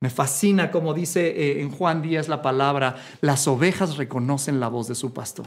Me 0.00 0.10
fascina 0.10 0.70
como 0.70 0.92
dice 0.92 1.28
eh, 1.28 1.62
en 1.62 1.70
Juan 1.70 2.02
Díaz 2.02 2.28
la 2.28 2.42
palabra, 2.42 2.96
las 3.20 3.48
ovejas 3.48 3.96
reconocen 3.96 4.60
la 4.60 4.68
voz 4.68 4.88
de 4.88 4.94
su 4.94 5.14
pastor. 5.14 5.46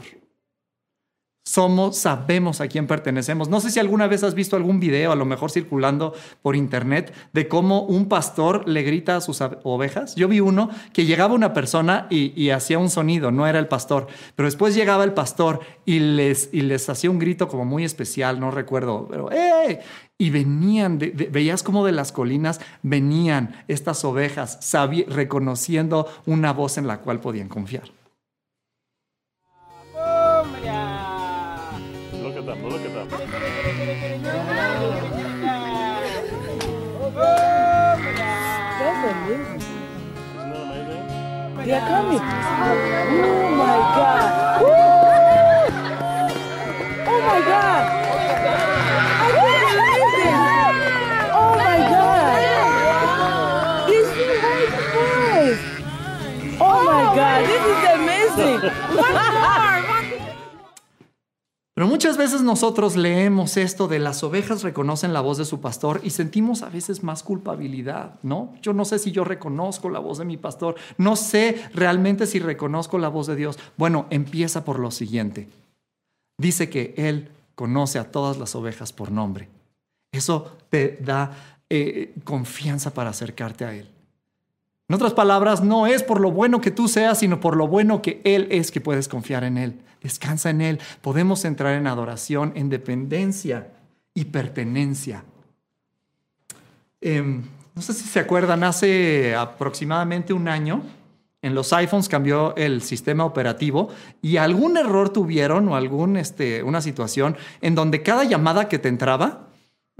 Somos, 1.50 1.98
sabemos 1.98 2.60
a 2.60 2.68
quién 2.68 2.86
pertenecemos. 2.86 3.48
No 3.48 3.60
sé 3.60 3.72
si 3.72 3.80
alguna 3.80 4.06
vez 4.06 4.22
has 4.22 4.34
visto 4.34 4.54
algún 4.54 4.78
video, 4.78 5.10
a 5.10 5.16
lo 5.16 5.24
mejor 5.24 5.50
circulando 5.50 6.14
por 6.42 6.54
internet, 6.54 7.12
de 7.32 7.48
cómo 7.48 7.82
un 7.82 8.06
pastor 8.06 8.68
le 8.68 8.84
grita 8.84 9.16
a 9.16 9.20
sus 9.20 9.40
ovejas. 9.64 10.14
Yo 10.14 10.28
vi 10.28 10.38
uno 10.38 10.70
que 10.92 11.06
llegaba 11.06 11.34
una 11.34 11.52
persona 11.52 12.06
y, 12.08 12.50
hacía 12.50 12.78
un 12.78 12.88
sonido, 12.88 13.32
no 13.32 13.48
era 13.48 13.58
el 13.58 13.66
pastor, 13.66 14.06
pero 14.36 14.46
después 14.46 14.76
llegaba 14.76 15.02
el 15.02 15.12
pastor 15.12 15.58
y 15.84 15.98
les, 15.98 16.50
y 16.52 16.60
les 16.60 16.88
hacía 16.88 17.10
un 17.10 17.18
grito 17.18 17.48
como 17.48 17.64
muy 17.64 17.82
especial, 17.82 18.38
no 18.38 18.52
recuerdo, 18.52 19.08
pero 19.10 19.32
¡eh! 19.32 19.80
Y 20.18 20.30
venían, 20.30 21.00
veías 21.00 21.64
como 21.64 21.84
de 21.84 21.90
las 21.90 22.12
colinas 22.12 22.60
venían 22.82 23.64
estas 23.66 24.04
ovejas, 24.04 24.60
reconociendo 25.08 26.06
una 26.26 26.52
voz 26.52 26.78
en 26.78 26.86
la 26.86 26.98
cual 26.98 27.18
podían 27.18 27.48
confiar. 27.48 27.99
They 41.70 41.76
are 41.76 41.86
coming. 41.86 42.18
Oh 42.18 42.24
my 43.54 43.78
God. 43.94 44.60
Woo! 44.60 44.66
Oh 47.06 47.20
my 47.28 47.40
God. 47.46 47.82
I 49.06 49.30
can't 49.38 49.62
believe 49.70 50.18
it. 50.26 50.34
Oh 51.32 51.54
my 51.54 51.78
God. 51.94 52.34
Two 53.86 54.02
white 54.42 54.74
boys. 54.96 55.60
Oh 56.60 56.78
my 56.82 57.02
God. 57.14 57.38
This 57.46 57.62
is 57.70 57.82
amazing. 57.94 58.58
One 58.98 59.14
more. 59.14 59.69
Pero 61.80 61.88
muchas 61.88 62.18
veces 62.18 62.42
nosotros 62.42 62.94
leemos 62.94 63.56
esto 63.56 63.88
de 63.88 63.98
las 63.98 64.22
ovejas 64.22 64.62
reconocen 64.62 65.14
la 65.14 65.22
voz 65.22 65.38
de 65.38 65.46
su 65.46 65.62
pastor 65.62 66.02
y 66.04 66.10
sentimos 66.10 66.60
a 66.60 66.68
veces 66.68 67.02
más 67.02 67.22
culpabilidad, 67.22 68.20
¿no? 68.22 68.52
Yo 68.60 68.74
no 68.74 68.84
sé 68.84 68.98
si 68.98 69.12
yo 69.12 69.24
reconozco 69.24 69.88
la 69.88 69.98
voz 69.98 70.18
de 70.18 70.26
mi 70.26 70.36
pastor, 70.36 70.74
no 70.98 71.16
sé 71.16 71.58
realmente 71.72 72.26
si 72.26 72.38
reconozco 72.38 72.98
la 72.98 73.08
voz 73.08 73.28
de 73.28 73.36
Dios. 73.36 73.58
Bueno, 73.78 74.04
empieza 74.10 74.62
por 74.62 74.78
lo 74.78 74.90
siguiente. 74.90 75.48
Dice 76.36 76.68
que 76.68 76.92
Él 76.98 77.30
conoce 77.54 77.98
a 77.98 78.10
todas 78.10 78.36
las 78.36 78.54
ovejas 78.54 78.92
por 78.92 79.10
nombre. 79.10 79.48
Eso 80.12 80.58
te 80.68 80.98
da 81.00 81.32
eh, 81.70 82.12
confianza 82.24 82.92
para 82.92 83.08
acercarte 83.08 83.64
a 83.64 83.74
Él. 83.74 83.88
En 84.90 84.94
otras 84.94 85.14
palabras, 85.14 85.62
no 85.62 85.86
es 85.86 86.02
por 86.02 86.20
lo 86.20 86.32
bueno 86.32 86.60
que 86.60 86.72
tú 86.72 86.88
seas, 86.88 87.20
sino 87.20 87.38
por 87.38 87.56
lo 87.56 87.68
bueno 87.68 88.02
que 88.02 88.20
Él 88.24 88.48
es 88.50 88.72
que 88.72 88.80
puedes 88.80 89.06
confiar 89.06 89.44
en 89.44 89.56
Él. 89.56 89.82
Descansa 90.02 90.50
en 90.50 90.60
Él. 90.60 90.80
Podemos 91.00 91.44
entrar 91.44 91.74
en 91.76 91.86
adoración, 91.86 92.52
en 92.56 92.70
dependencia 92.70 93.70
y 94.14 94.24
pertenencia. 94.24 95.22
Em, 97.00 97.44
no 97.72 97.82
sé 97.82 97.94
si 97.94 98.02
se 98.02 98.18
acuerdan, 98.18 98.64
hace 98.64 99.36
aproximadamente 99.36 100.32
un 100.32 100.48
año 100.48 100.82
en 101.40 101.54
los 101.54 101.72
iPhones 101.72 102.08
cambió 102.08 102.56
el 102.56 102.82
sistema 102.82 103.24
operativo 103.24 103.90
y 104.20 104.38
algún 104.38 104.76
error 104.76 105.10
tuvieron 105.10 105.68
o 105.68 105.76
algún, 105.76 106.16
este, 106.16 106.64
situación 106.80 107.36
en 107.60 107.76
donde 107.76 108.02
cada 108.02 108.24
llamada 108.24 108.68
que 108.68 108.80
te 108.80 108.88
entraba, 108.88 109.49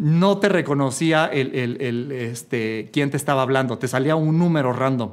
no 0.00 0.38
te 0.38 0.48
reconocía 0.48 1.26
el, 1.26 2.10
este, 2.10 2.88
quién 2.90 3.10
te 3.10 3.18
estaba 3.18 3.42
hablando, 3.42 3.76
te 3.76 3.86
salía 3.86 4.16
un 4.16 4.38
número 4.38 4.72
random. 4.72 5.12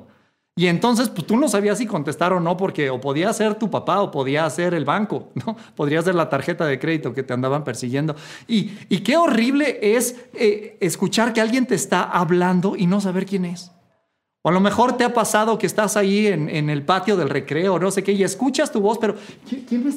Y 0.56 0.68
entonces, 0.68 1.10
pues 1.10 1.28
tú 1.28 1.36
no 1.36 1.50
sabías 1.50 1.78
si 1.78 1.86
contestar 1.86 2.32
o 2.32 2.40
no, 2.40 2.56
porque 2.56 2.90
o 2.90 3.02
podía 3.02 3.32
ser 3.34 3.56
tu 3.56 3.70
papá 3.70 4.02
o 4.02 4.12
podía 4.12 4.50
ser 4.50 4.74
el 4.74 4.86
banco, 4.86 5.30
¿no? 5.36 5.58
Podría 5.76 6.02
ser 6.02 6.16
la 6.16 6.30
tarjeta 6.30 6.66
de 6.66 6.80
crédito 6.80 7.14
que 7.14 7.22
te 7.22 7.34
andaban 7.34 7.66
persiguiendo. 7.66 8.16
Y, 8.48 8.72
y 8.88 9.00
qué 9.00 9.18
horrible 9.18 9.78
es 9.82 10.16
eh, 10.34 10.78
escuchar 10.80 11.34
que 11.34 11.42
alguien 11.42 11.68
te 11.68 11.76
está 11.76 12.04
hablando 12.04 12.78
y 12.78 12.88
no 12.88 13.02
saber 13.02 13.26
quién 13.26 13.44
es. 13.44 13.72
O 14.42 14.50
a 14.50 14.54
lo 14.54 14.62
mejor 14.62 14.96
te 14.96 15.04
ha 15.04 15.14
pasado 15.14 15.58
que 15.58 15.68
estás 15.68 15.98
ahí 15.98 16.28
en, 16.28 16.70
el 16.70 16.86
patio 16.86 17.18
del 17.18 17.30
recreo, 17.30 17.78
no 17.78 17.92
sé 17.92 18.04
qué, 18.04 18.14
y 18.14 18.24
escuchas 18.24 18.72
tu 18.72 18.80
voz, 18.80 18.98
pero 19.00 19.16
¿quién, 19.68 19.86
me, 19.86 19.92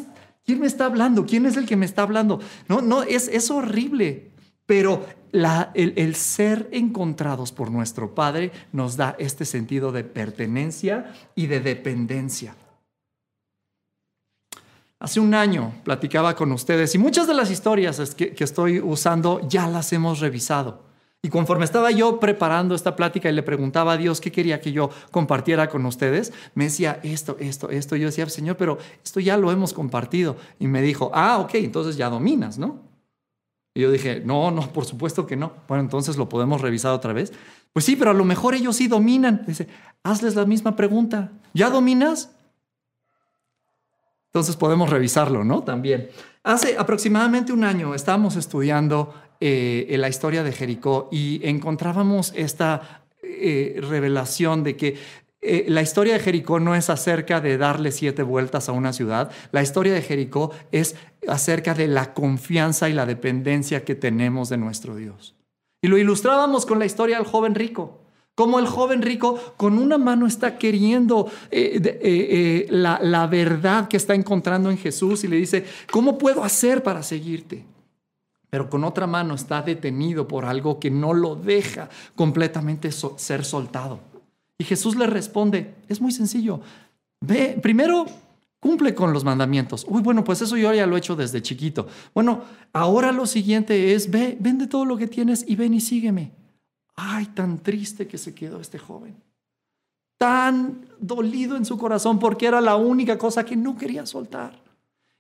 quién 0.45 0.59
me 0.59 0.67
está 0.67 0.87
hablando? 0.87 1.25
¿Quién 1.27 1.47
es 1.47 1.57
el 1.57 1.65
que 1.65 1.77
me 1.77 1.87
está 1.87 2.03
hablando? 2.03 2.41
No, 2.67 2.81
no, 2.83 3.05
es, 3.05 3.29
es 3.29 3.53
horrible. 3.53 4.31
Pero 4.71 5.05
el, 5.33 6.15
ser 6.15 6.69
encontrados 6.71 7.51
por 7.51 7.73
nuestro 7.73 8.15
Padre 8.15 8.53
nos 8.73 8.97
da 8.97 9.17
este 9.19 9.45
sentido 9.45 9.91
de 9.91 10.05
pertenencia 10.05 11.13
y 11.35 11.49
de 11.49 11.59
dependencia. 11.59 12.55
Hace 15.01 15.19
un 15.19 15.35
año 15.35 15.73
platicaba 15.83 16.37
con 16.37 16.53
ustedes 16.53 16.95
y 16.95 16.99
muchas 16.99 17.27
de 17.27 17.35
las 17.35 17.51
historias 17.51 18.15
que, 18.15 18.33
que 18.33 18.45
estoy 18.45 18.79
usando 18.79 19.41
ya 19.49 19.67
las 19.67 19.93
hemos 19.93 20.21
revisado. 20.21 20.85
Y 21.21 21.31
conforme 21.31 21.65
estaba 21.65 21.91
yo 21.91 22.21
preparando 22.21 22.77
esta 22.77 22.95
plática 22.95 23.29
y 23.29 23.33
le 23.33 23.43
preguntaba 23.43 23.95
a 23.95 23.97
Dios 23.97 24.21
qué 24.21 24.31
quería 24.31 24.61
que 24.61 24.71
yo 24.71 24.91
compartiera 25.11 25.69
con 25.69 25.85
ustedes, 25.85 26.33
me 26.55 26.67
decía 26.67 27.01
esto, 27.03 27.37
esto, 27.41 27.71
esto. 27.71 27.97
Yo 27.97 28.07
decía, 28.07 28.29
Señor, 28.29 28.57
pero 28.57 28.79
esto 29.03 29.19
ya 29.19 29.37
lo 29.37 29.51
hemos 29.51 29.73
compartido. 29.73 30.37
Y 30.61 30.69
me 30.69 30.81
dijo, 30.81 31.11
ah, 31.13 31.39
ok, 31.39 31.55
entonces 31.55 31.97
ya 31.97 32.09
dominas, 32.09 32.57
¿no? 32.57 32.90
Yo 33.81 33.91
dije, 33.91 34.23
no, 34.25 34.51
no, 34.51 34.73
por 34.73 34.85
supuesto 34.85 35.27
que 35.27 35.37
no. 35.37 35.53
Bueno, 35.69 35.83
entonces 35.83 36.17
lo 36.17 36.29
podemos 36.29 36.61
revisar 36.61 36.93
otra 36.93 37.13
vez. 37.13 37.33
Pues 37.73 37.85
sí, 37.85 37.97
pero 37.97 38.11
a 38.11 38.15
lo 38.15 38.25
mejor 38.25 38.55
ellos 38.55 38.77
sí 38.77 38.89
dominan. 38.89 39.45
Dice, 39.47 39.69
hazles 40.03 40.35
la 40.35 40.45
misma 40.45 40.77
pregunta. 40.77 41.33
¿Ya 41.55 41.71
dominas? 41.71 42.31
Entonces 44.27 44.57
podemos 44.57 44.91
revisarlo, 44.91 45.43
¿no? 45.45 45.63
También. 45.63 46.11
Hace 46.45 46.79
aproximadamente 46.79 47.53
un 47.53 47.65
año 47.65 47.95
estábamos 47.95 48.37
estudiando 48.37 49.13
eh, 49.41 49.95
la 49.99 50.09
historia 50.09 50.43
de 50.43 50.53
Jericó 50.53 51.09
y 51.11 51.41
encontrábamos 51.47 52.33
esta 52.37 53.03
eh, 53.23 53.81
revelación 53.83 54.63
de 54.63 54.77
que 54.77 54.99
eh, 55.43 55.65
la 55.69 55.81
historia 55.81 56.15
de 56.15 56.21
Jericó 56.21 56.61
no 56.61 56.75
es 56.75 56.91
acerca 56.91 57.41
de 57.41 57.57
darle 57.57 57.93
siete 57.93 58.23
vueltas 58.23 58.69
a 58.69 58.73
una 58.73 58.93
ciudad. 58.93 59.31
La 59.53 59.63
historia 59.63 59.95
de 59.95 60.03
Jericó 60.03 60.51
es 60.71 60.97
acerca 61.27 61.73
de 61.75 61.89
la 61.89 62.13
confianza 62.13 62.89
y 62.89 62.93
la 62.93 63.07
dependencia 63.07 63.85
que 63.85 63.95
tenemos 63.95 64.51
de 64.51 64.59
nuestro 64.59 64.97
Dios. 64.97 65.35
Y 65.83 65.89
lo 65.89 65.97
ilustrábamos 65.97 66.67
con 66.67 66.79
la 66.79 66.85
historia 66.85 67.17
del 67.17 67.27
joven 67.27 67.55
rico. 67.55 68.01
Como 68.35 68.59
el 68.59 68.67
joven 68.67 69.03
rico 69.03 69.39
con 69.57 69.79
una 69.79 69.99
mano 69.99 70.27
está 70.27 70.57
queriendo 70.59 71.31
eh, 71.51 71.81
eh, 72.03 72.67
la, 72.71 72.99
la 73.03 73.27
verdad 73.27 73.89
que 73.89 73.97
está 73.97 74.15
encontrando 74.15 74.71
en 74.71 74.79
Jesús 74.79 75.25
y 75.25 75.29
le 75.29 75.37
dice, 75.37 75.65
¿cómo 75.91 76.17
puedo 76.19 76.45
hacer 76.45 76.83
para 76.83 77.03
seguirte? 77.03 77.65
Pero 78.51 78.69
con 78.69 78.85
otra 78.85 79.07
mano 79.07 79.35
está 79.35 79.63
detenido 79.63 80.29
por 80.29 80.45
algo 80.45 80.81
que 80.81 80.91
no 80.91 81.15
lo 81.15 81.35
deja 81.35 81.89
completamente 82.15 82.91
ser 82.93 83.45
soltado. 83.45 84.10
Y 84.61 84.65
Jesús 84.65 84.95
le 84.95 85.07
responde, 85.07 85.75
es 85.89 86.03
muy 86.03 86.13
sencillo, 86.13 86.61
ve, 87.23 87.59
primero 87.63 88.05
cumple 88.61 88.95
con 88.95 89.11
los 89.15 89.25
mandamientos. 89.25 89.87
Uy, 89.89 90.03
bueno, 90.03 90.23
pues 90.23 90.43
eso 90.43 90.55
yo 90.55 90.71
ya 90.75 90.87
lo 90.87 90.97
he 90.97 90.99
hecho 90.99 91.17
desde 91.17 91.41
chiquito. 91.41 91.89
Bueno, 92.13 92.43
ahora 92.75 93.11
lo 93.11 93.25
siguiente 93.25 93.95
es, 93.95 94.11
ve, 94.11 94.37
vende 94.39 94.67
todo 94.67 94.85
lo 94.85 94.99
que 94.99 95.07
tienes 95.07 95.47
y 95.49 95.57
ven 95.57 95.73
y 95.73 95.81
sígueme. 95.81 96.33
Ay, 96.95 97.25
tan 97.35 97.61
triste 97.61 98.07
que 98.07 98.19
se 98.19 98.35
quedó 98.35 98.61
este 98.61 98.79
joven. 98.79 99.17
Tan 100.19 100.85
dolido 100.99 101.57
en 101.57 101.65
su 101.65 101.79
corazón 101.79 102.19
porque 102.19 102.45
era 102.45 102.61
la 102.61 102.77
única 102.77 103.17
cosa 103.17 103.47
que 103.47 103.57
no 103.57 103.79
quería 103.79 104.05
soltar. 104.05 104.61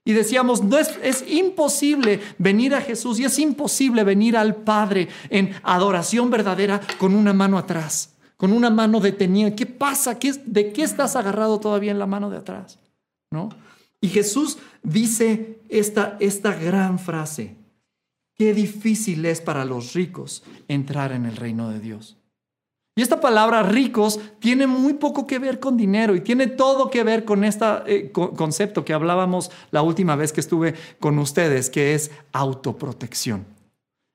Y 0.04 0.12
decíamos, 0.12 0.62
no 0.62 0.76
es, 0.76 0.98
es, 1.02 1.24
imposible 1.26 2.20
venir 2.36 2.74
a 2.74 2.82
Jesús 2.82 3.18
y 3.18 3.24
es 3.24 3.38
imposible 3.38 4.04
venir 4.04 4.36
al 4.36 4.56
Padre 4.56 5.08
en 5.30 5.54
adoración 5.62 6.28
verdadera 6.28 6.82
con 6.98 7.14
una 7.14 7.32
mano 7.32 7.56
atrás, 7.56 8.10
con 8.40 8.54
una 8.54 8.70
mano 8.70 9.00
detenida. 9.00 9.54
¿Qué 9.54 9.66
pasa? 9.66 10.18
¿Qué, 10.18 10.32
¿De 10.46 10.72
qué 10.72 10.82
estás 10.82 11.14
agarrado 11.14 11.60
todavía 11.60 11.90
en 11.90 11.98
la 11.98 12.06
mano 12.06 12.30
de 12.30 12.38
atrás? 12.38 12.78
¿No? 13.30 13.50
Y 14.00 14.08
Jesús 14.08 14.56
dice 14.82 15.60
esta, 15.68 16.16
esta 16.20 16.54
gran 16.54 16.98
frase, 16.98 17.60
Qué 18.40 18.54
difícil 18.54 19.26
es 19.26 19.42
para 19.42 19.66
los 19.66 19.92
ricos 19.92 20.42
entrar 20.66 21.12
en 21.12 21.26
el 21.26 21.36
reino 21.36 21.68
de 21.68 21.78
Dios. 21.78 22.16
Y 22.96 23.02
esta 23.02 23.20
palabra 23.20 23.62
ricos 23.62 24.18
tiene 24.38 24.66
muy 24.66 24.94
poco 24.94 25.26
que 25.26 25.38
ver 25.38 25.60
con 25.60 25.76
dinero 25.76 26.16
y 26.16 26.22
tiene 26.22 26.46
todo 26.46 26.88
que 26.88 27.04
ver 27.04 27.26
con 27.26 27.44
este 27.44 28.10
concepto 28.10 28.82
que 28.82 28.94
hablábamos 28.94 29.50
la 29.72 29.82
última 29.82 30.16
vez 30.16 30.32
que 30.32 30.40
estuve 30.40 30.74
con 30.98 31.18
ustedes, 31.18 31.68
que 31.68 31.94
es 31.94 32.12
autoprotección. 32.32 33.44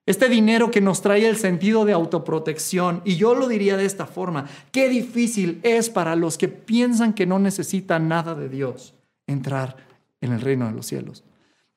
Este 0.05 0.29
dinero 0.29 0.69
que 0.69 0.81
nos 0.81 1.01
trae 1.01 1.27
el 1.27 1.35
sentido 1.35 1.83
de 1.83 1.93
autoprotección, 1.93 3.01
y 3.05 3.15
yo 3.15 3.33
lo 3.33 3.47
diría 3.47 3.75
de 3.75 3.85
esta 3.85 4.05
forma, 4.05 4.47
qué 4.71 4.87
difícil 4.87 5.59
es 5.63 5.89
para 5.89 6.15
los 6.15 6.37
que 6.37 6.47
piensan 6.47 7.13
que 7.13 7.25
no 7.25 7.39
necesitan 7.39 8.07
nada 8.07 8.35
de 8.35 8.47
Dios 8.47 8.93
entrar 9.25 9.77
en 10.21 10.33
el 10.33 10.41
reino 10.41 10.67
de 10.67 10.73
los 10.73 10.85
cielos. 10.85 11.23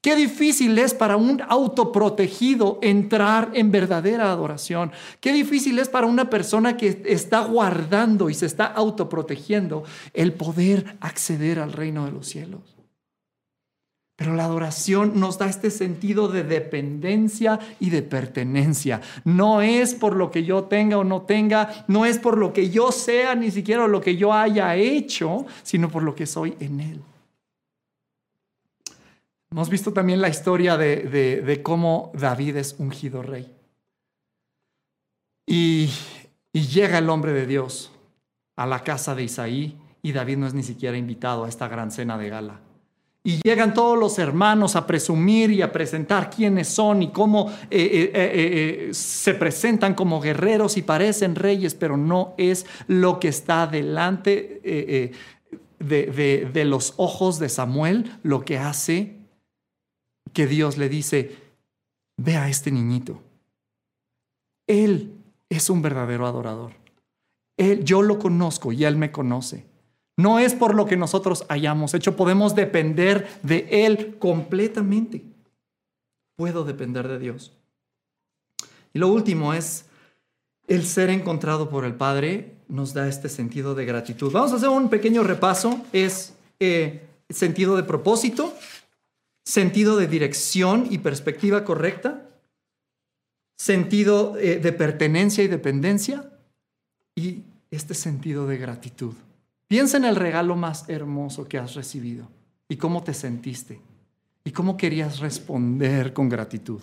Qué 0.01 0.15
difícil 0.15 0.79
es 0.79 0.95
para 0.95 1.17
un 1.17 1.43
autoprotegido 1.49 2.79
entrar 2.83 3.51
en 3.55 3.73
verdadera 3.73 4.31
adoración. 4.31 4.93
Qué 5.21 5.33
difícil 5.33 5.79
es 5.79 5.89
para 5.89 6.07
una 6.07 6.31
persona 6.31 6.77
que 6.77 7.03
está 7.07 7.41
guardando 7.41 8.31
y 8.31 8.35
se 8.35 8.47
está 8.47 8.67
autoprotegiendo 8.67 9.83
el 10.15 10.35
poder 10.35 10.97
acceder 11.01 11.59
al 11.59 11.73
reino 11.73 12.05
de 12.05 12.13
los 12.13 12.29
cielos. 12.29 12.78
Pero 14.19 14.35
la 14.35 14.47
adoración 14.47 15.21
nos 15.21 15.39
da 15.39 15.47
este 15.47 15.71
sentido 15.71 16.27
de 16.27 16.43
dependencia 16.43 17.61
y 17.79 17.91
de 17.91 18.03
pertenencia. 18.03 19.01
No 19.23 19.63
es 19.63 19.95
por 19.95 20.17
lo 20.17 20.33
que 20.33 20.43
yo 20.43 20.65
tenga 20.65 20.99
o 20.99 21.05
no 21.05 21.23
tenga, 21.23 21.85
no 21.87 22.05
es 22.05 22.19
por 22.19 22.37
lo 22.37 22.53
que 22.53 22.69
yo 22.69 22.91
sea, 22.91 23.37
ni 23.37 23.53
siquiera 23.53 23.87
lo 23.87 24.01
que 24.01 24.17
yo 24.17 24.33
haya 24.33 24.75
hecho, 24.75 25.47
sino 25.63 25.89
por 25.89 26.03
lo 26.03 26.17
que 26.17 26.27
soy 26.27 26.57
en 26.59 26.81
Él. 26.81 27.01
Hemos 29.53 29.69
visto 29.69 29.93
también 29.93 30.21
la 30.21 30.29
historia 30.29 30.77
de, 30.77 31.61
cómo 31.63 32.11
David 32.13 32.57
es 32.57 32.75
ungido 32.81 33.23
rey. 33.23 33.55
Y, 35.47 35.93
y, 36.53 36.63
llega 36.63 36.99
el 36.99 37.09
hombre 37.09 37.33
de 37.33 37.47
Dios 37.47 37.93
a 38.57 38.67
la 38.67 38.83
casa 38.83 39.15
de 39.15 39.23
Isaí 39.23 39.79
y 40.03 40.11
David 40.11 40.39
no 40.39 40.49
es 40.49 40.55
ni 40.55 40.65
siquiera 40.65 40.97
invitado 40.97 41.45
a 41.45 41.49
esta 41.49 41.69
gran 41.69 41.93
cena 41.93 42.19
de 42.19 42.29
gala. 42.29 42.61
Y 43.29 43.43
llegan 43.43 43.75
todos 43.75 43.99
los 43.99 44.19
hermanos 44.19 44.75
a 44.75 44.87
presumir 44.87 45.51
y 45.51 45.61
a 45.61 45.71
presentar 45.71 46.31
quiénes 46.31 46.67
son 46.67 47.03
y 47.03 47.13
cómo 47.13 47.51
eh, 47.69 47.69
eh, 47.71 48.11
eh, 48.15 48.95
se 48.95 49.35
presentan 49.35 49.93
como 49.93 50.19
guerreros 50.19 50.79
y 50.79 50.83
parecen 50.83 51.35
reyes, 51.35 51.75
pero 51.75 51.99
no 51.99 52.33
es 52.39 52.65
lo 52.87 53.21
que 53.21 53.29
está 53.29 53.67
delante 53.67 54.63
de, 55.79 56.65
los 56.65 56.95
ojos 56.97 57.39
de 57.39 57.51
Samuel 57.51 58.11
lo 58.23 58.47
que 58.47 58.57
hace 58.57 59.19
que 60.33 60.47
Dios 60.47 60.79
le 60.79 60.89
dice, 60.89 61.37
ve 62.17 62.37
a 62.39 62.49
este 62.49 62.71
niñito. 62.71 63.21
Él 64.67 65.13
es 65.51 65.69
un 65.69 65.83
verdadero 65.83 66.27
adorador. 66.27 66.73
Él, 67.59 67.85
yo 67.85 68.01
lo 68.01 68.19
conozco 68.19 68.73
y 68.73 68.87
Él 68.87 68.97
me 68.97 69.13
conoce. 69.13 69.67
No 70.19 70.41
es 70.41 70.53
por 70.53 70.75
lo 70.75 70.87
que 70.87 70.97
nosotros 70.97 71.45
hayamos 71.49 71.95
hecho, 71.95 72.17
podemos 72.17 72.57
depender 72.57 73.29
de 73.45 73.69
Él 73.71 74.17
completamente. 74.19 75.23
Puedo 76.35 76.65
depender 76.65 77.07
de 77.07 77.21
Dios. 77.21 77.53
Y 78.93 78.99
lo 78.99 79.07
último 79.07 79.55
es, 79.55 79.85
el 80.67 80.85
ser 80.85 81.09
encontrado 81.11 81.71
por 81.71 81.85
el 81.85 81.95
Padre 81.95 82.57
nos 82.67 82.95
da 82.95 83.07
este 83.07 83.29
sentido 83.29 83.77
de 83.77 83.85
gratitud. 83.85 84.33
Vamos 84.33 84.53
a 84.53 84.57
hacer 84.57 84.69
un 84.69 84.91
pequeño 84.91 85.23
repaso. 85.23 85.85
Es 85.93 86.35
eh, 86.59 87.07
sentido 87.31 87.77
de 87.77 87.85
propósito, 87.85 88.53
sentido 89.45 89.97
de 89.97 90.09
dirección 90.09 90.89
y 90.91 90.99
perspectiva 90.99 91.65
correcta, 91.65 92.29
sentido 93.57 94.37
eh, 94.37 94.59
de 94.59 94.73
pertenencia 94.73 95.45
y 95.45 95.47
dependencia 95.47 96.29
y 97.15 97.45
este 97.71 97.95
sentido 97.95 98.49
de 98.49 98.59
gratitud. 98.59 99.15
Piensa 99.69 99.99
en 99.99 100.05
el 100.05 100.17
regalo 100.17 100.57
más 100.57 100.89
hermoso 100.89 101.47
que 101.47 101.59
has 101.59 101.75
recibido 101.75 102.27
y 102.69 102.77
cómo 102.77 103.03
te 103.03 103.15
sentiste 103.15 103.81
y 104.43 104.51
cómo 104.51 104.77
querías 104.77 105.21
responder 105.21 106.13
con 106.13 106.29
gratitud. 106.29 106.83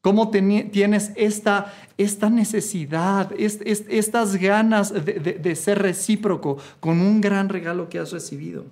Cómo 0.00 0.30
tienes 0.30 1.12
esta, 1.16 1.72
esta 1.96 2.30
necesidad, 2.30 3.32
estas 3.38 4.36
ganas 4.36 4.92
de 4.92 5.56
ser 5.56 5.80
recíproco 5.80 6.58
con 6.78 7.00
un 7.00 7.20
gran 7.20 7.48
regalo 7.48 7.88
que 7.88 7.98
has 7.98 8.12
recibido 8.12 8.66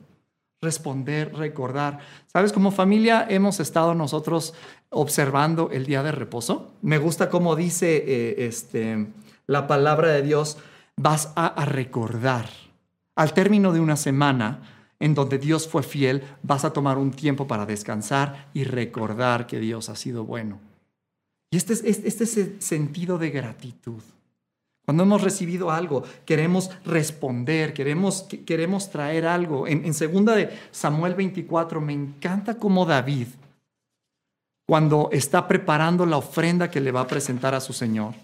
responder, 0.63 1.35
recordar. 1.35 1.99
¿Sabes? 2.29 2.53
Como 2.53 2.71
familia 2.71 3.27
hemos 3.29 3.61
estado 3.61 3.95
nosotros 3.95 4.55
observando 4.89 5.71
el 5.73 5.85
día 5.85 6.03
de 6.03 6.13
reposo. 6.13 6.73
Me 6.81 6.99
gusta 6.99 7.29
cómo 7.29 7.57
dice 7.57 8.05
eh, 8.07 8.47
este, 8.47 9.09
la 9.47 9.67
palabra 9.67 10.09
de 10.09 10.23
Dios, 10.23 10.59
vas 10.97 11.33
a, 11.35 11.65
recordar. 11.65 12.49
Al 13.15 13.35
término 13.35 13.73
de 13.73 13.81
una 13.81 13.97
semana 13.97 14.63
en 14.99 15.15
donde 15.15 15.39
Dios 15.39 15.67
fue 15.67 15.83
fiel, 15.83 16.23
vas 16.43 16.65
a 16.65 16.73
tomar 16.73 16.97
un 16.97 17.11
tiempo 17.11 17.49
para 17.49 17.67
descansar 17.67 18.49
y 18.55 18.65
recordar 18.65 19.49
que 19.49 19.59
Dios 19.59 19.89
ha 19.89 19.97
sido 19.97 20.25
bueno. 20.25 20.61
Y 21.51 21.57
este 21.57 21.73
es, 21.73 21.83
este 21.83 22.25
es 22.25 22.37
el 22.37 22.63
sentido 22.63 23.19
de 23.19 23.31
gratitud. 23.31 24.01
Cuando 24.85 25.03
hemos 25.03 25.23
recibido 25.23 25.71
algo, 25.71 26.05
queremos 26.25 26.71
responder, 26.85 27.75
queremos, 27.75 28.29
queremos 28.47 28.91
traer 28.91 29.27
algo. 29.27 29.67
En, 29.67 29.85
en 29.85 29.93
segunda 29.93 30.35
de 30.35 30.51
Samuel 30.71 31.15
24, 31.15 31.81
me 31.81 31.93
encanta 31.93 32.57
cómo 32.57 32.87
David, 32.87 33.27
cuando 34.67 35.09
está 35.13 35.49
preparando 35.49 36.07
la 36.07 36.17
ofrenda 36.17 36.71
que 36.71 36.81
le 36.81 36.93
va 36.93 37.03
a 37.03 37.07
presentar 37.09 37.55
a 37.55 37.61
su 37.61 37.73
Señor, 37.73 38.15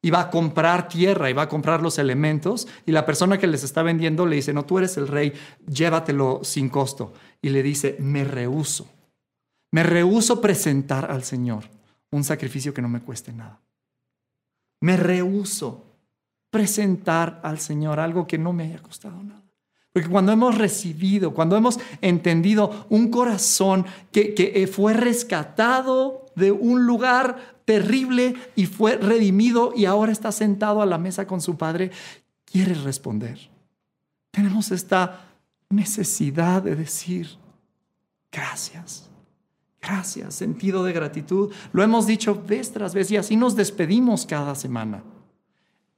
y 0.00 0.10
va 0.10 0.20
a 0.20 0.30
comprar 0.30 0.88
tierra 0.88 1.28
y 1.28 1.32
va 1.32 1.42
a 1.42 1.48
comprar 1.48 1.82
los 1.82 1.98
elementos, 1.98 2.68
y 2.86 2.92
la 2.92 3.04
persona 3.04 3.38
que 3.38 3.46
les 3.46 3.64
está 3.64 3.82
vendiendo 3.82 4.26
le 4.26 4.36
dice, 4.36 4.52
no, 4.52 4.64
tú 4.64 4.78
eres 4.78 4.96
el 4.96 5.08
rey, 5.08 5.32
llévatelo 5.66 6.40
sin 6.42 6.68
costo. 6.68 7.12
Y 7.42 7.48
le 7.50 7.62
dice, 7.62 7.96
me 7.98 8.24
rehuso, 8.24 8.88
me 9.72 9.82
rehuso 9.82 10.40
presentar 10.40 11.10
al 11.10 11.24
Señor 11.24 11.64
un 12.10 12.24
sacrificio 12.24 12.72
que 12.72 12.82
no 12.82 12.88
me 12.88 13.00
cueste 13.00 13.32
nada. 13.32 13.60
Me 14.80 14.96
rehuso 14.96 15.84
presentar 16.50 17.40
al 17.42 17.58
Señor 17.58 18.00
algo 18.00 18.26
que 18.26 18.38
no 18.38 18.52
me 18.52 18.64
haya 18.64 18.78
costado 18.78 19.22
nada. 19.22 19.42
Porque 19.92 20.08
cuando 20.08 20.32
hemos 20.32 20.56
recibido, 20.56 21.34
cuando 21.34 21.56
hemos 21.56 21.80
entendido 22.00 22.86
un 22.88 23.10
corazón 23.10 23.86
que, 24.12 24.34
que, 24.34 24.66
fue 24.66 24.92
rescatado 24.94 26.26
de 26.36 26.52
un 26.52 26.86
lugar 26.86 27.57
terrible 27.68 28.34
y 28.56 28.64
fue 28.64 28.96
redimido 28.96 29.74
y 29.76 29.84
ahora 29.84 30.10
está 30.10 30.32
sentado 30.32 30.80
a 30.80 30.86
la 30.86 30.96
mesa 30.96 31.26
con 31.26 31.42
su 31.42 31.58
Padre, 31.58 31.90
quiere 32.46 32.72
responder. 32.72 33.38
Tenemos 34.30 34.70
esta 34.70 35.26
necesidad 35.68 36.62
de 36.62 36.74
decir, 36.74 37.28
gracias, 38.32 39.10
gracias, 39.82 40.34
sentido 40.34 40.82
de 40.82 40.94
gratitud. 40.94 41.52
Lo 41.72 41.82
hemos 41.82 42.06
dicho 42.06 42.42
vez 42.42 42.72
tras 42.72 42.94
vez 42.94 43.10
y 43.10 43.18
así 43.18 43.36
nos 43.36 43.54
despedimos 43.54 44.24
cada 44.24 44.54
semana 44.54 45.02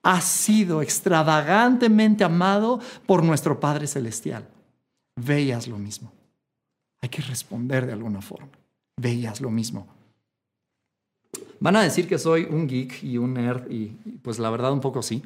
ha 0.03 0.21
sido 0.23 0.83
extravagantemente 0.83 2.25
amado 2.25 2.81
por 3.07 3.23
nuestro 3.23 3.61
Padre 3.61 3.87
Celestial. 3.87 4.49
Veías 5.15 5.69
lo 5.69 5.79
mismo. 5.79 6.11
Hay 7.01 7.11
que 7.11 7.23
responder 7.23 7.87
de 7.87 7.93
alguna 7.93 8.23
forma. 8.23 8.49
Veías 8.97 9.41
lo 9.41 9.51
mismo. 9.51 10.00
Van 11.61 11.77
a 11.77 11.83
decir 11.83 12.09
que 12.09 12.19
soy 12.19 12.49
un 12.51 12.67
geek 12.67 13.05
y 13.05 13.19
un 13.19 13.35
nerd 13.35 13.71
y 13.71 13.89
pues 14.23 14.39
la 14.39 14.49
verdad 14.51 14.73
un 14.73 14.81
poco 14.81 15.03
sí. 15.03 15.23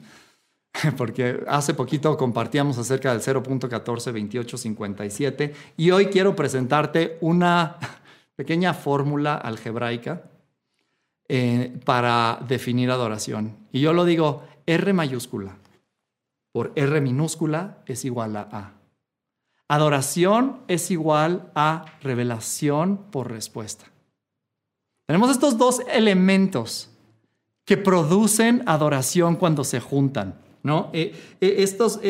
Porque 0.97 1.45
hace 1.47 1.75
poquito 1.75 2.17
compartíamos 2.17 2.79
acerca 2.79 3.13
del 3.13 3.21
0.142857 3.23 5.53
y 5.77 5.93
hoy 5.93 6.07
quiero 6.07 6.35
presentarte 6.35 7.19
una 7.21 7.77
pequeña 8.37 8.75
fórmula 8.75 9.37
algebraica 9.37 10.25
eh, 11.29 11.79
para 11.85 12.41
definir 12.47 12.91
adoración. 12.91 13.57
Y 13.73 13.81
yo 13.81 13.93
lo 13.93 14.05
digo 14.05 14.43
R 14.67 14.93
mayúscula 14.93 15.57
por 16.55 16.71
R 16.77 17.01
minúscula 17.01 17.79
es 17.87 18.05
igual 18.05 18.37
a 18.37 18.49
A. 18.53 18.75
Adoración 19.67 20.61
es 20.69 20.93
igual 20.93 21.51
a 21.57 21.85
revelación 22.01 23.11
por 23.11 23.33
respuesta. 23.33 23.87
Tenemos 25.07 25.31
estos 25.31 25.59
dos 25.59 25.81
elementos 25.91 26.91
que 27.65 27.77
producen 27.77 28.63
adoración 28.67 29.37
cuando 29.37 29.65
se 29.65 29.81
juntan, 29.81 30.35
¿no? 30.63 30.91
Eh, 30.93 31.15
eh, 31.41 31.57
estos, 31.59 32.01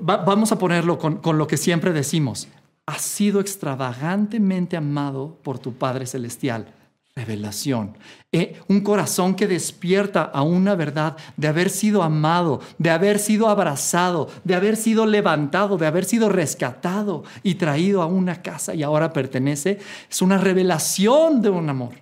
vamos 0.00 0.52
a 0.52 0.58
ponerlo 0.58 0.98
con 0.98 1.38
lo 1.38 1.46
que 1.46 1.56
siempre 1.56 1.92
decimos 1.92 2.48
has 2.86 3.02
sido 3.02 3.40
extravagantemente 3.40 4.76
amado 4.76 5.36
por 5.42 5.58
tu 5.58 5.74
Padre 5.74 6.06
Celestial. 6.06 6.72
Revelación. 7.16 7.96
Eh, 8.30 8.60
un 8.68 8.82
corazón 8.82 9.34
que 9.34 9.46
despierta 9.46 10.22
a 10.22 10.42
una 10.42 10.74
verdad 10.74 11.16
de 11.38 11.48
haber 11.48 11.70
sido 11.70 12.02
amado, 12.02 12.60
de 12.76 12.90
haber 12.90 13.18
sido 13.18 13.48
abrazado, 13.48 14.28
de 14.44 14.54
haber 14.54 14.76
sido 14.76 15.06
levantado, 15.06 15.78
de 15.78 15.86
haber 15.86 16.04
sido 16.04 16.28
rescatado 16.28 17.24
y 17.42 17.54
traído 17.54 18.02
a 18.02 18.06
una 18.06 18.42
casa 18.42 18.74
y 18.74 18.82
ahora 18.82 19.14
pertenece. 19.14 19.78
Es 20.10 20.20
una 20.20 20.36
revelación 20.36 21.40
de 21.40 21.48
un 21.48 21.70
amor. 21.70 21.94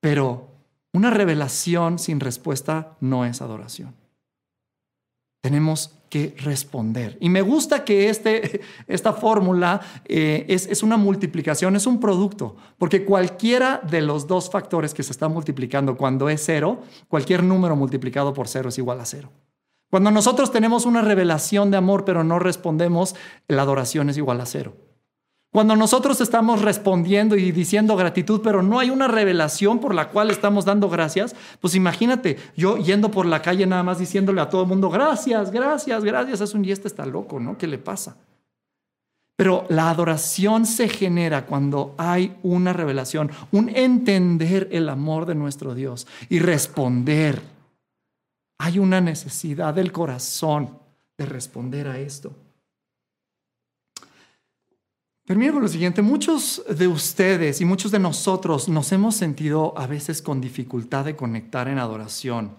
Pero 0.00 0.48
una 0.94 1.10
revelación 1.10 1.98
sin 1.98 2.20
respuesta 2.20 2.96
no 3.00 3.26
es 3.26 3.42
adoración. 3.42 3.94
Tenemos 5.42 5.98
que 6.14 6.32
responder. 6.44 7.18
Y 7.18 7.28
me 7.28 7.42
gusta 7.42 7.84
que 7.84 8.08
este, 8.08 8.60
esta 8.86 9.12
fórmula 9.12 9.80
eh, 10.04 10.46
es, 10.48 10.68
es, 10.68 10.84
una 10.84 10.96
multiplicación, 10.96 11.74
es 11.74 11.88
un 11.88 11.98
producto, 11.98 12.54
porque 12.78 13.04
cualquiera 13.04 13.80
de 13.82 14.00
los 14.00 14.28
dos 14.28 14.48
factores 14.48 14.94
que 14.94 15.02
se 15.02 15.10
está 15.10 15.26
multiplicando 15.26 15.96
cuando 15.96 16.28
es 16.28 16.40
cero, 16.44 16.82
cualquier 17.08 17.42
número 17.42 17.74
multiplicado 17.74 18.32
por 18.32 18.46
cero 18.46 18.68
es 18.68 18.78
igual 18.78 19.00
a 19.00 19.06
cero. 19.06 19.32
Cuando 19.90 20.12
nosotros 20.12 20.52
tenemos 20.52 20.86
una 20.86 21.02
revelación 21.02 21.72
de 21.72 21.78
amor 21.78 22.04
pero 22.04 22.22
no 22.22 22.38
respondemos, 22.38 23.16
la 23.48 23.62
adoración 23.62 24.08
es 24.08 24.16
igual 24.16 24.40
a 24.40 24.46
cero. 24.46 24.76
Cuando 25.54 25.76
nosotros 25.76 26.20
estamos 26.20 26.62
respondiendo 26.62 27.36
y 27.36 27.52
diciendo 27.52 27.94
gratitud, 27.94 28.40
pero 28.42 28.60
no 28.60 28.80
hay 28.80 28.90
una 28.90 29.06
revelación 29.06 29.78
por 29.78 29.94
la 29.94 30.08
cual 30.08 30.32
estamos 30.32 30.64
dando 30.64 30.88
gracias, 30.90 31.36
pues 31.60 31.76
imagínate, 31.76 32.38
yo 32.56 32.76
yendo 32.76 33.12
por 33.12 33.24
la 33.24 33.40
calle 33.40 33.64
nada 33.64 33.84
más 33.84 34.00
diciéndole 34.00 34.40
a 34.40 34.48
todo 34.48 34.62
el 34.62 34.68
mundo, 34.68 34.90
gracias, 34.90 35.52
gracias, 35.52 36.02
gracias, 36.02 36.40
es 36.40 36.54
un 36.54 36.64
y 36.64 36.72
este 36.72 36.88
está 36.88 37.06
loco, 37.06 37.38
¿no? 37.38 37.56
¿Qué 37.56 37.68
le 37.68 37.78
pasa? 37.78 38.16
Pero 39.36 39.64
la 39.68 39.90
adoración 39.90 40.66
se 40.66 40.88
genera 40.88 41.46
cuando 41.46 41.94
hay 41.98 42.36
una 42.42 42.72
revelación, 42.72 43.30
un 43.52 43.68
entender 43.68 44.66
el 44.72 44.88
amor 44.88 45.24
de 45.24 45.36
nuestro 45.36 45.76
Dios 45.76 46.08
y 46.28 46.40
responder. 46.40 47.40
Hay 48.58 48.80
una 48.80 49.00
necesidad 49.00 49.72
del 49.72 49.92
corazón 49.92 50.70
de 51.16 51.26
responder 51.26 51.86
a 51.86 52.00
esto. 52.00 52.32
Termino 55.24 55.54
con 55.54 55.62
lo 55.62 55.68
siguiente. 55.68 56.02
Muchos 56.02 56.62
de 56.68 56.86
ustedes 56.86 57.62
y 57.62 57.64
muchos 57.64 57.90
de 57.90 57.98
nosotros 57.98 58.68
nos 58.68 58.92
hemos 58.92 59.14
sentido 59.14 59.72
a 59.76 59.86
veces 59.86 60.20
con 60.20 60.40
dificultad 60.40 61.06
de 61.06 61.16
conectar 61.16 61.66
en 61.68 61.78
adoración, 61.78 62.56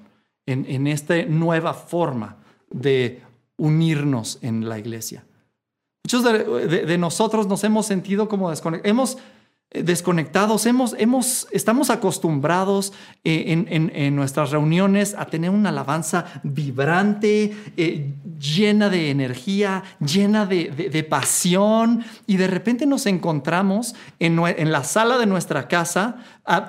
en, 0.48 0.88
esta 0.88 1.24
nueva 1.26 1.76
forma 1.76 2.38
de 2.72 3.22
unirnos 3.58 4.40
en 4.42 4.68
la 4.68 4.80
iglesia. 4.80 5.26
Muchos 6.04 6.24
de, 6.24 6.98
nosotros 6.98 7.48
nos 7.48 7.64
hemos 7.64 7.86
sentido 7.86 8.28
como 8.28 8.50
desconectados. 8.50 9.18
Desconectados, 9.84 10.66
hemos, 10.66 10.96
hemos, 10.98 11.48
estamos 11.52 11.90
acostumbrados 11.90 12.94
eh, 13.24 13.66
en, 13.68 14.16
nuestras 14.16 14.52
reuniones 14.52 15.16
a 15.18 15.26
tener 15.26 15.50
una 15.50 15.70
alabanza 15.70 16.26
vibrante, 16.44 17.56
eh, 17.76 18.14
llena 18.40 18.90
de 18.90 19.10
energía, 19.10 19.84
llena 20.00 20.46
de, 20.46 21.08
pasión, 21.10 22.06
y 22.26 22.38
de 22.38 22.48
repente 22.48 22.86
nos 22.86 23.06
encontramos 23.06 23.96
en, 24.20 24.72
la 24.72 24.84
sala 24.84 25.18
de 25.18 25.26
nuestra 25.26 25.68
casa 25.68 26.18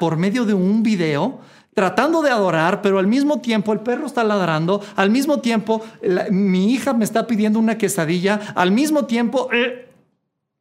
por 0.00 0.16
medio 0.16 0.44
de 0.44 0.54
un 0.54 0.82
video 0.82 1.40
tratando 1.74 2.22
de 2.22 2.30
adorar, 2.30 2.80
pero 2.80 2.98
al 2.98 3.06
mismo 3.06 3.40
tiempo 3.40 3.74
el 3.74 3.80
perro 3.80 4.06
está 4.06 4.24
ladrando, 4.24 4.80
al 4.96 5.10
mismo 5.10 5.40
tiempo 5.40 5.84
mi 6.30 6.72
hija 6.72 6.94
me 6.94 7.04
está 7.04 7.26
pidiendo 7.26 7.58
una 7.58 7.76
quesadilla, 7.76 8.40
al 8.54 8.70
mismo 8.72 9.04
tiempo 9.04 9.50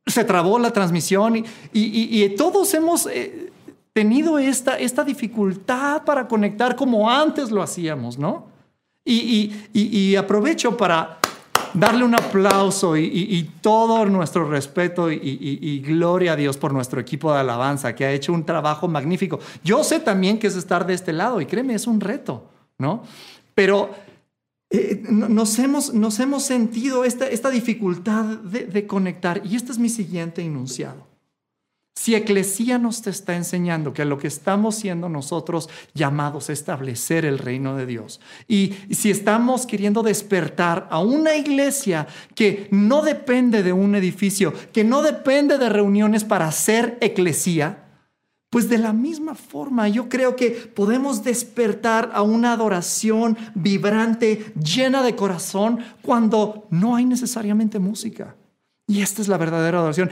se 0.06 0.24
trabó 0.24 0.60
la 0.60 0.72
transmisión 0.72 1.46
y, 1.74 2.30
todos 2.38 2.74
hemos 2.74 3.08
eh, 3.08 3.52
tenido 3.94 4.38
esta, 4.38 4.78
esta 4.78 5.04
dificultad 5.04 6.04
para 6.04 6.28
conectar 6.28 6.76
como 6.76 7.10
antes 7.10 7.50
lo 7.52 7.64
hacíamos, 7.64 8.18
¿no? 8.18 8.48
Y, 9.04 10.16
aprovecho 10.16 10.76
para 10.76 11.20
darle 11.74 12.04
un 12.04 12.16
aplauso 12.16 12.98
y, 12.98 13.52
todo 13.62 14.06
nuestro 14.06 14.50
respeto 14.50 15.12
y, 15.12 15.80
gloria 15.86 16.34
a 16.34 16.36
Dios 16.36 16.58
por 16.58 16.72
nuestro 16.72 17.00
equipo 17.00 17.34
de 17.34 17.40
alabanza 17.40 17.96
que 17.96 18.06
ha 18.06 18.12
hecho 18.12 18.32
un 18.34 18.46
trabajo 18.46 18.88
magnífico. 18.88 19.40
Yo 19.64 19.84
sé 19.84 20.00
también 20.00 20.38
que 20.38 20.48
es 20.48 20.56
estar 20.56 20.86
de 20.86 20.94
este 20.94 21.14
lado 21.14 21.42
y 21.42 21.46
créeme, 21.46 21.74
es 21.74 21.88
un 21.88 22.00
reto, 22.00 22.44
¿no? 22.78 23.04
Pero 23.56 23.90
eh, 24.72 25.04
nos, 25.10 25.60
hemos, 25.60 25.94
nos 25.94 26.20
hemos 26.20 26.44
sentido 26.44 27.04
esta, 27.06 27.28
esta 27.28 27.50
dificultad 27.50 28.26
de, 28.26 28.88
conectar. 28.88 29.42
Y 29.46 29.56
este 29.56 29.72
es 29.72 29.78
mi 29.78 29.90
siguiente 29.90 30.42
enunciado. 30.42 31.08
Si 31.98 32.14
Eclesía 32.14 32.78
nos 32.78 33.02
te 33.02 33.10
está 33.10 33.36
enseñando 33.36 33.94
que 33.94 34.04
lo 34.04 34.18
que 34.18 34.28
estamos 34.28 34.76
siendo 34.76 35.08
nosotros 35.08 35.70
llamados 35.94 36.50
a 36.50 36.54
establecer 36.54 37.24
el 37.24 37.40
reino 37.40 37.78
de 37.78 37.86
Dios, 37.86 38.20
y 38.50 38.74
si 38.92 39.10
estamos 39.10 39.66
queriendo 39.66 40.04
despertar 40.04 40.88
a 40.92 41.00
una 41.00 41.38
iglesia 41.38 42.06
que 42.36 42.68
no 42.70 43.02
depende 43.02 43.64
de 43.64 43.72
un 43.72 43.96
edificio, 43.96 44.54
que 44.74 44.84
no 44.84 45.02
depende 45.04 45.58
de 45.58 45.70
reuniones 45.70 46.26
para 46.26 46.52
ser 46.52 46.98
Eclesía, 47.00 47.85
pues 48.56 48.70
de 48.70 48.78
la 48.78 48.94
misma 48.94 49.36
forma, 49.36 49.90
yo 49.90 50.08
creo 50.08 50.38
que 50.38 50.52
podemos 50.52 51.26
despertar 51.26 52.12
a 52.14 52.22
una 52.22 52.54
adoración 52.54 53.38
vibrante, 53.54 54.54
llena 54.56 55.04
de 55.04 55.14
corazón, 55.14 55.80
cuando 56.02 56.66
no 56.70 56.96
hay 56.96 57.04
necesariamente 57.04 57.80
música. 57.80 58.38
Y 58.88 59.02
esta 59.02 59.24
es 59.24 59.28
la 59.28 59.40
verdadera 59.40 59.80
adoración. 59.80 60.12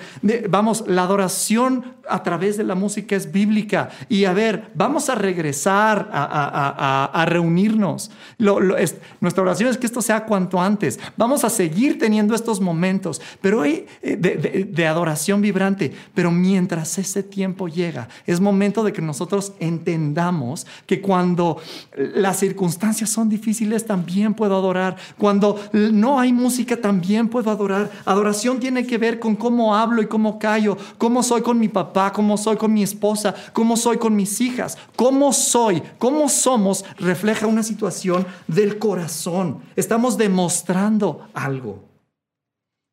vamos, 0.50 0.84
la 0.88 1.04
adoración 1.04 1.94
a 2.10 2.24
través 2.24 2.58
de 2.58 2.64
la 2.64 2.74
música 2.74 3.16
es 3.16 3.32
bíblica. 3.32 3.90
Y 4.10 4.26
a 4.26 4.34
ver, 4.34 4.72
vamos 4.74 5.10
a 5.10 5.16
regresar 5.16 6.10
a, 6.12 7.26
reunirnos. 7.28 8.10
nuestra 8.40 9.44
oración 9.44 9.70
es 9.70 9.78
que 9.78 9.86
esto 9.86 10.02
sea 10.02 10.26
cuanto 10.26 10.60
antes. 10.60 11.00
Vamos 11.18 11.44
a 11.44 11.52
seguir 11.52 12.00
teniendo 12.00 12.34
estos 12.34 12.60
momentos 12.60 13.22
pero 13.42 13.62
hay, 13.62 13.86
eh, 14.02 14.16
de, 14.18 14.68
de 14.72 14.88
adoración 14.88 15.40
vibrante. 15.42 15.94
Pero 16.16 16.32
mientras 16.32 16.98
ese 16.98 17.22
tiempo 17.22 17.68
llega, 17.68 18.10
es 18.26 18.40
momento 18.40 18.84
de 18.84 18.92
que 18.92 19.04
nosotros 19.04 19.54
entendamos 19.60 20.66
que 20.88 21.00
cuando 21.00 21.62
las 21.96 22.40
circunstancias 22.40 23.12
son 23.12 23.30
difíciles, 23.30 23.86
también 23.86 24.34
puedo 24.34 24.56
adorar. 24.56 24.96
Cuando 25.20 25.60
no 25.74 26.20
hay 26.20 26.34
música, 26.34 26.76
también 26.76 27.28
puedo 27.28 27.52
adorar. 27.52 27.92
Adoración 28.06 28.62
tiene 28.63 28.88
que 28.88 28.97
ver 28.97 29.19
con 29.19 29.36
cómo 29.36 29.76
hablo 29.76 30.02
y 30.02 30.08
cómo 30.08 30.39
callo, 30.39 30.78
cómo 30.97 31.21
soy 31.21 31.41
con 31.41 31.60
mi 31.60 31.67
papá, 31.67 32.13
cómo 32.13 32.38
soy 32.38 32.56
con 32.56 32.71
mi 32.71 32.82
esposa, 32.82 33.36
cómo 33.52 33.76
soy 33.76 33.97
con 33.97 34.15
mis 34.15 34.39
hijas, 34.39 34.78
cómo 34.95 35.34
soy, 35.34 35.84
cómo 35.97 36.30
somos, 36.30 36.86
refleja 36.97 37.45
una 37.45 37.62
situación 37.62 38.26
del 38.47 38.80
corazón. 38.80 39.60
Estamos 39.76 40.17
demostrando 40.17 41.28
algo. 41.34 41.84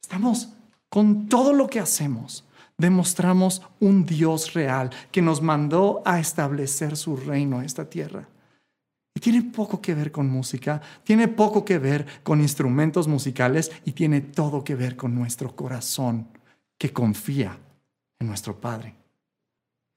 Estamos 0.02 0.48
con 0.88 1.28
todo 1.28 1.52
lo 1.52 1.68
que 1.68 1.78
hacemos 1.78 2.44
demostramos 2.76 3.62
un 3.78 4.06
Dios 4.06 4.54
real 4.54 4.90
que 5.12 5.20
nos 5.20 5.42
mandó 5.42 6.02
a 6.04 6.18
establecer 6.18 6.96
su 6.96 7.14
reino 7.14 7.60
en 7.60 7.66
esta 7.66 7.84
tierra. 7.84 8.26
Tiene 9.20 9.42
poco 9.42 9.80
que 9.80 9.94
ver 9.94 10.10
con 10.10 10.28
música, 10.28 10.80
tiene 11.04 11.28
poco 11.28 11.64
que 11.64 11.78
ver 11.78 12.06
con 12.22 12.40
instrumentos 12.40 13.06
musicales 13.06 13.70
y 13.84 13.92
tiene 13.92 14.20
todo 14.20 14.64
que 14.64 14.74
ver 14.74 14.96
con 14.96 15.14
nuestro 15.14 15.54
corazón 15.54 16.26
que 16.78 16.92
confía 16.92 17.58
en 18.18 18.26
nuestro 18.26 18.60
Padre. 18.60 18.94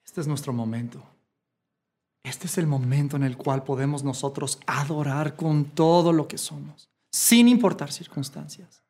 Este 0.06 0.22
es 0.22 0.28
nuestro 0.28 0.54
momento. 0.54 1.04
Este 2.24 2.48
es 2.48 2.58
el 2.58 2.68
momento 2.68 3.16
en 3.16 3.24
el 3.24 3.36
cual 3.38 3.64
podemos 3.64 4.04
nosotros 4.04 4.60
adorar 4.66 5.36
con 5.36 5.66
todo 5.66 6.14
lo 6.14 6.28
que 6.28 6.38
somos, 6.38 6.90
sin 7.12 7.48
importar 7.48 7.92
circunstancias. 7.92 8.84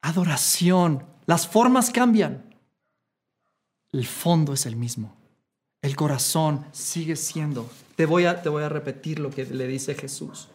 Adoración. 0.00 1.04
Las 1.26 1.46
formas 1.46 1.90
cambian, 1.90 2.56
el 3.92 4.06
fondo 4.06 4.52
es 4.52 4.66
el 4.66 4.76
mismo. 4.76 5.17
El 5.82 5.96
corazón 5.96 6.64
sigue 6.72 7.16
siendo. 7.16 7.68
Te 7.96 8.06
voy 8.06 8.24
a, 8.24 8.42
te 8.42 8.48
voy 8.48 8.62
a 8.62 8.68
repetir 8.68 9.18
lo 9.18 9.30
que 9.30 9.44
le 9.44 9.66
dice 9.66 9.94
Jesús. 9.94 10.48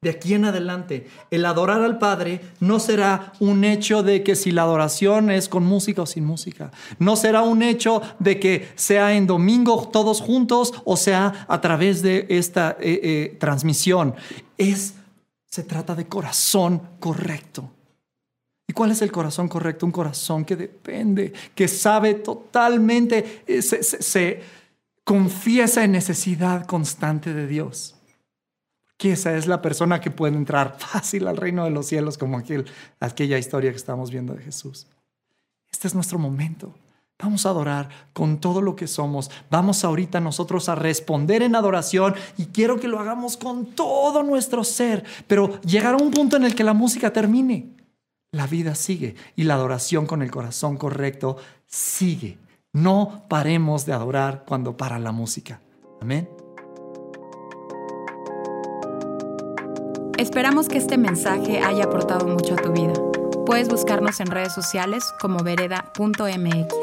De 0.00 0.10
aquí 0.10 0.34
en 0.34 0.44
adelante, 0.44 1.08
el 1.32 1.44
adorar 1.44 1.82
al 1.82 1.98
Padre 1.98 2.40
no 2.60 2.78
será 2.78 3.32
un 3.40 3.64
hecho 3.64 4.04
de 4.04 4.22
que 4.22 4.36
si 4.36 4.52
la 4.52 4.62
adoración 4.62 5.28
es 5.28 5.48
con 5.48 5.64
música 5.64 6.02
o 6.02 6.06
sin 6.06 6.24
música. 6.24 6.70
No 7.00 7.16
será 7.16 7.42
un 7.42 7.64
hecho 7.64 8.00
de 8.20 8.38
que 8.38 8.68
sea 8.76 9.16
en 9.16 9.26
domingo 9.26 9.88
todos 9.92 10.20
juntos 10.20 10.72
o 10.84 10.96
sea 10.96 11.46
a 11.48 11.60
través 11.60 12.00
de 12.02 12.26
esta 12.28 12.76
eh, 12.78 13.00
eh, 13.02 13.36
transmisión. 13.40 14.14
Es, 14.56 14.94
se 15.46 15.64
trata 15.64 15.96
de 15.96 16.06
corazón 16.06 16.80
correcto. 17.00 17.68
¿Y 18.68 18.74
cuál 18.74 18.92
es 18.92 19.02
el 19.02 19.10
corazón 19.10 19.48
correcto? 19.48 19.84
Un 19.84 19.92
corazón 19.92 20.44
que 20.44 20.54
depende, 20.54 21.32
que 21.56 21.66
sabe 21.66 22.14
totalmente, 22.14 23.42
eh, 23.48 23.62
se 23.62 24.42
confiesa 25.08 25.84
en 25.84 25.92
necesidad 25.92 26.66
constante 26.66 27.32
de 27.32 27.46
Dios 27.46 27.94
que 28.98 29.12
esa 29.12 29.34
es 29.36 29.46
la 29.46 29.62
persona 29.62 30.02
que 30.02 30.10
puede 30.10 30.36
entrar 30.36 30.76
fácil 30.78 31.26
al 31.26 31.38
reino 31.38 31.64
de 31.64 31.70
los 31.70 31.86
cielos, 31.86 32.18
como 32.18 32.36
aquel, 32.36 32.66
aquella 33.00 33.38
historia 33.38 33.70
que 33.70 33.78
estamos 33.78 34.10
viendo 34.10 34.34
de 34.34 34.42
Jesús. 34.42 34.86
Este 35.72 35.88
es 35.88 35.94
nuestro 35.94 36.18
momento. 36.18 36.74
Vamos 37.18 37.46
a 37.46 37.50
adorar 37.50 37.88
con 38.12 38.38
todo 38.38 38.60
lo 38.60 38.76
que 38.76 38.86
somos. 38.86 39.30
Vamos 39.50 39.82
ahorita 39.82 40.20
nosotros 40.20 40.68
a 40.68 40.74
responder 40.74 41.42
en 41.42 41.56
adoración 41.56 42.14
y 42.36 42.46
quiero 42.46 42.78
que 42.78 42.88
lo 42.88 42.98
hagamos 42.98 43.38
con 43.38 43.64
todo 43.64 44.22
nuestro 44.22 44.62
ser, 44.62 45.04
pero 45.26 45.58
llegar 45.62 45.94
a 45.94 46.02
un 46.02 46.10
punto 46.10 46.36
en 46.36 46.44
el 46.44 46.54
que 46.54 46.64
la 46.64 46.74
música 46.74 47.14
termine. 47.14 47.70
La 48.30 48.46
vida 48.46 48.74
sigue 48.74 49.14
y 49.36 49.44
la 49.44 49.54
adoración 49.54 50.06
con 50.06 50.20
el 50.20 50.30
corazón 50.30 50.76
correcto 50.76 51.38
sigue. 51.66 52.36
No 52.72 53.24
paremos 53.28 53.86
de 53.86 53.92
adorar 53.92 54.44
cuando 54.46 54.76
para 54.76 54.98
la 54.98 55.12
música. 55.12 55.60
Amén. 56.00 56.28
Esperamos 60.18 60.68
que 60.68 60.78
este 60.78 60.98
mensaje 60.98 61.60
haya 61.60 61.84
aportado 61.84 62.26
mucho 62.26 62.54
a 62.54 62.56
tu 62.56 62.72
vida. 62.72 62.92
Puedes 63.46 63.68
buscarnos 63.68 64.20
en 64.20 64.26
redes 64.26 64.52
sociales 64.52 65.04
como 65.20 65.42
vereda.mx. 65.42 66.74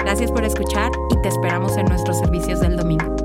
Gracias 0.00 0.32
por 0.32 0.44
escuchar 0.44 0.90
y 1.10 1.20
te 1.22 1.28
esperamos 1.28 1.76
en 1.76 1.84
nuestros 1.84 2.18
servicios 2.18 2.60
del 2.60 2.76
domingo. 2.76 3.19